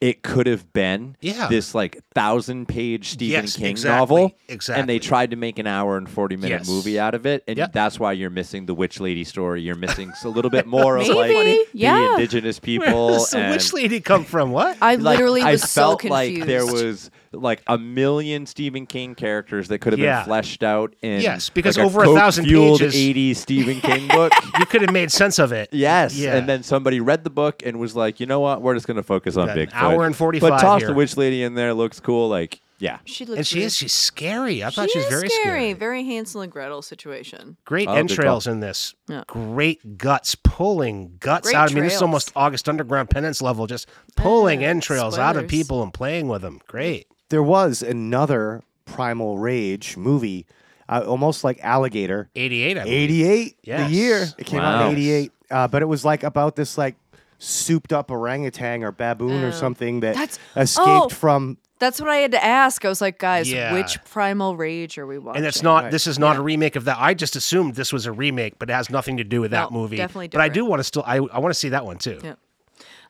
[0.05, 1.49] it could have been Yeah.
[1.49, 4.33] this like thousand page Stephen Yes, King exactly, novel.
[4.75, 6.69] And they tried to make an hour and 40 minute Yes.
[6.69, 7.43] movie out of it.
[7.49, 7.73] And Yep.
[7.73, 9.63] that's why you're missing the witch lady story.
[9.63, 12.13] You're missing a little bit more of like Maybe, the yeah.
[12.13, 13.09] indigenous Where people.
[13.15, 14.51] does the witch lady come from?
[14.53, 14.77] What?
[14.83, 16.39] I like, literally I was so felt confused.
[16.41, 20.21] like there was like a million Stephen King characters that could have Yeah.
[20.21, 24.09] been fleshed out in Yes, because like over a thousand coke-fueled pages- 80s Stephen King
[24.09, 24.33] book.
[24.59, 25.69] you could have made sense of it.
[25.73, 26.37] Yes, Yeah.
[26.37, 28.97] and then somebody read the book and was like, you know what, we're just going
[28.97, 29.75] to focus on Got Bigfoot.
[29.75, 30.89] hour and 45 But toss here.
[30.89, 32.29] the witch lady in there looks cool.
[32.29, 33.67] Like, yeah, she looks and she weird.
[33.69, 34.63] is she's scary.
[34.65, 35.43] I thought she she was is very scary.
[35.45, 35.73] scary.
[35.75, 37.57] Very Hansel and Gretel situation.
[37.65, 38.95] Great Oh, entrails in this.
[39.09, 39.23] Yeah.
[39.29, 41.71] Great guts, pulling guts Great out.
[41.71, 45.47] I mean, this is almost August Underground Penance level, just pulling Ah, entrails out of
[45.47, 46.61] people and playing with them.
[46.67, 47.07] Great.
[47.35, 50.47] There was another Primal Rage movie,
[50.89, 52.29] uh, almost like Alligator.
[52.37, 52.97] 88, I believe.
[53.11, 53.91] 88 Yes.
[53.91, 54.87] the year it came out Wow.
[54.91, 56.95] in 88 uh, but it was like about this like
[57.41, 59.51] souped up orangutan or baboon or Oh.
[59.51, 61.09] something that That's- escaped oh.
[61.09, 62.85] from That's what I had to ask.
[62.85, 63.73] I was like, guys, Yeah.
[63.73, 65.39] which Primal Rage are we watching?
[65.39, 65.83] And it's not.
[65.85, 65.91] Right.
[65.91, 66.99] This is not a remake of that.
[67.01, 69.73] I just assumed this was a remake, but it has nothing to do with that
[69.73, 69.97] No, movie.
[69.97, 70.55] definitely But I different.
[70.55, 71.03] do want to still.
[71.05, 72.21] I, I want to see that one too.
[72.23, 72.35] Yeah.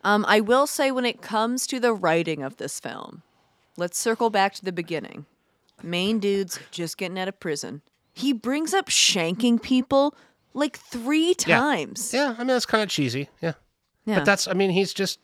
[0.02, 3.22] Um, I will say when it comes to the writing of this film,
[3.76, 5.26] let's circle back to the beginning.
[5.82, 7.82] Main dude's just getting out of prison.
[8.12, 10.14] He brings up shanking people
[10.54, 11.58] like three Yeah.
[11.58, 12.12] times.
[12.14, 13.28] Yeah, I mean that's kind of cheesy.
[13.42, 13.54] Yeah.
[14.06, 14.16] Yeah.
[14.20, 14.46] but that's.
[14.48, 15.18] I mean, he's just.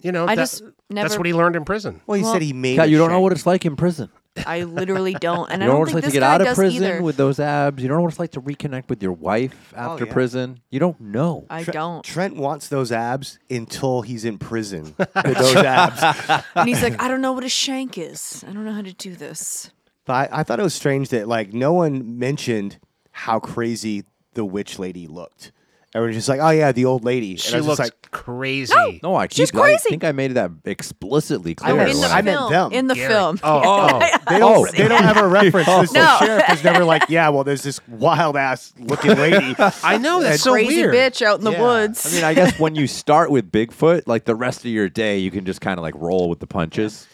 [0.00, 2.00] You know, I that- just that's what he learned in prison.
[2.06, 3.22] well he Well- said he made Kat, a you don't know shank.
[3.22, 4.10] what it's like in prison.
[4.46, 6.34] I literally don't, and You I don't know don't what think like to get guy
[6.34, 7.02] out of does prison either.
[7.02, 7.82] with those abs.
[7.82, 10.12] You don't know what it's like to reconnect with your wife oh, after yeah.
[10.12, 10.60] prison.
[10.70, 11.46] You don't know.
[11.48, 12.04] I Tre- don't.
[12.04, 16.44] Trent wants those abs until he's in prison with those abs.
[16.56, 18.44] and he's like, I don't know what a shank is.
[18.46, 19.70] I don't know how to do this.
[20.04, 22.78] But I, I thought it was strange that like no one mentioned
[23.12, 24.04] how crazy
[24.34, 25.52] the witch lady looked.
[25.94, 27.30] Everyone's just like, oh yeah, the old lady.
[27.32, 29.00] And She I was looks just like, crazy.
[29.00, 29.36] No, I keep.
[29.36, 29.62] She's crazy.
[29.62, 29.88] I crazy.
[29.90, 31.76] think I made that explicitly I clear.
[31.76, 32.50] meant- in the when I meant film.
[32.52, 32.72] them.
[32.72, 33.08] In the Gary.
[33.12, 33.40] film.
[33.44, 33.98] Oh, oh.
[34.28, 34.70] they don't, Oh.
[34.72, 35.92] they don't ever reference this.
[35.92, 36.00] No.
[36.02, 39.54] The sheriff is never like, yeah, well, there's this wild ass looking lady.
[39.84, 40.94] I know that's so Crazy weird.
[40.96, 41.62] bitch out in the Yeah.
[41.62, 42.04] woods.
[42.12, 45.18] I mean, I guess when you start with Bigfoot, like the rest of your day,
[45.18, 47.06] you can just kind of like roll with the punches.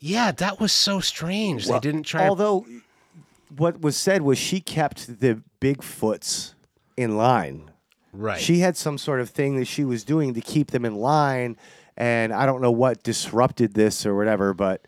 [0.00, 1.66] Yeah, that was so strange.
[1.66, 2.24] Well, they didn't try.
[2.24, 2.66] to Although,
[3.56, 6.52] what was said was she kept the Bigfoots
[6.96, 7.70] in line.
[8.18, 8.40] Right.
[8.40, 11.56] She had some sort of thing that she was doing to keep them in line,
[11.96, 14.82] and I don't know what disrupted this or whatever, but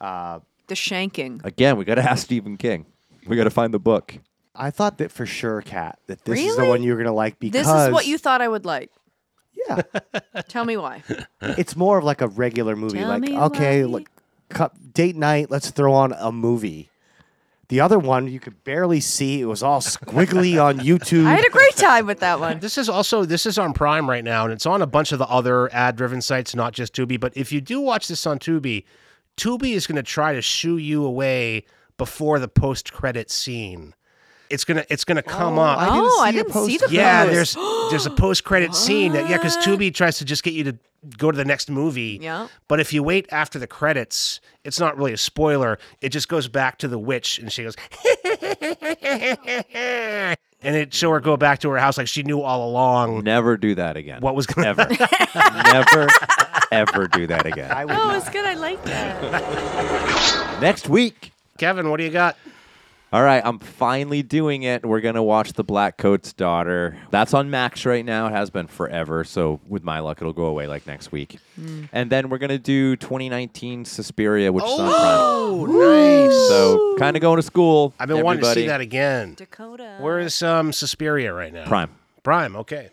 [0.00, 1.44] uh, the shanking.
[1.44, 2.86] Again, we got to ask Stephen King.
[3.26, 4.18] We got to find the book.
[4.54, 6.68] I thought that for sure, Kat, that this is the Really?
[6.70, 8.90] one you're gonna like because This is what you thought I would like.
[9.68, 9.82] yeah,
[10.48, 11.02] Tell me why.
[11.40, 12.98] it's more of like a regular movie.
[12.98, 13.90] Tell like me okay, why.
[13.90, 14.08] look,
[14.50, 15.50] cu- date night.
[15.50, 16.88] Let's throw on a movie.
[17.68, 19.40] The other one you could barely see.
[19.40, 21.26] It was all squiggly on YouTube.
[21.26, 22.60] I had a great time with that one.
[22.60, 25.18] This is also this is on Prime right now, and it's on a bunch of
[25.18, 27.18] the other ad-driven sites, not just Tubi.
[27.18, 28.84] But if you do watch this on Tubi,
[29.36, 31.64] Tubi is going to try to shoo you away
[31.96, 33.94] before the post-credit scene.
[34.50, 35.78] It's gonna it's gonna come oh, up.
[35.78, 37.32] I didn't Oh, I see a didn't see post- the yeah, post.
[37.34, 40.76] there's there's a post-credit scene that yeah, because Tubi tries to just get you to
[41.18, 42.18] go to the next movie.
[42.22, 42.48] Yeah.
[42.68, 45.78] But if you wait after the credits, it's not really a spoiler.
[46.00, 47.74] It just goes back to the witch, and she goes,
[49.74, 53.56] and it show her go back to her house like she knew all along Never
[53.56, 54.20] do that again.
[54.20, 54.86] what was going ever,
[55.72, 56.08] never,
[56.70, 57.70] ever do that again.
[57.70, 58.16] I would Oh, not.
[58.16, 58.44] it's good.
[58.44, 60.58] I like that.
[60.62, 62.36] Next week, Kevin, what do you got?
[63.14, 64.84] All right, I'm finally doing it.
[64.84, 66.98] We're gonna watch The Black Coat's Daughter.
[67.12, 68.26] That's on Max right now.
[68.26, 69.22] It has been forever.
[69.22, 71.38] So with my luck, it'll go away like next week.
[71.92, 75.18] And then we're gonna do 2019 Suspiria, which is on Prime.
[75.20, 76.48] Oh, nice.
[76.48, 77.94] So kind of going to school.
[78.00, 79.34] I've been wanting to see that again.
[79.34, 79.98] Dakota.
[80.00, 81.66] Where is um Suspiria right now?
[81.66, 81.90] Prime.
[82.24, 82.56] Prime.
[82.56, 82.90] Okay.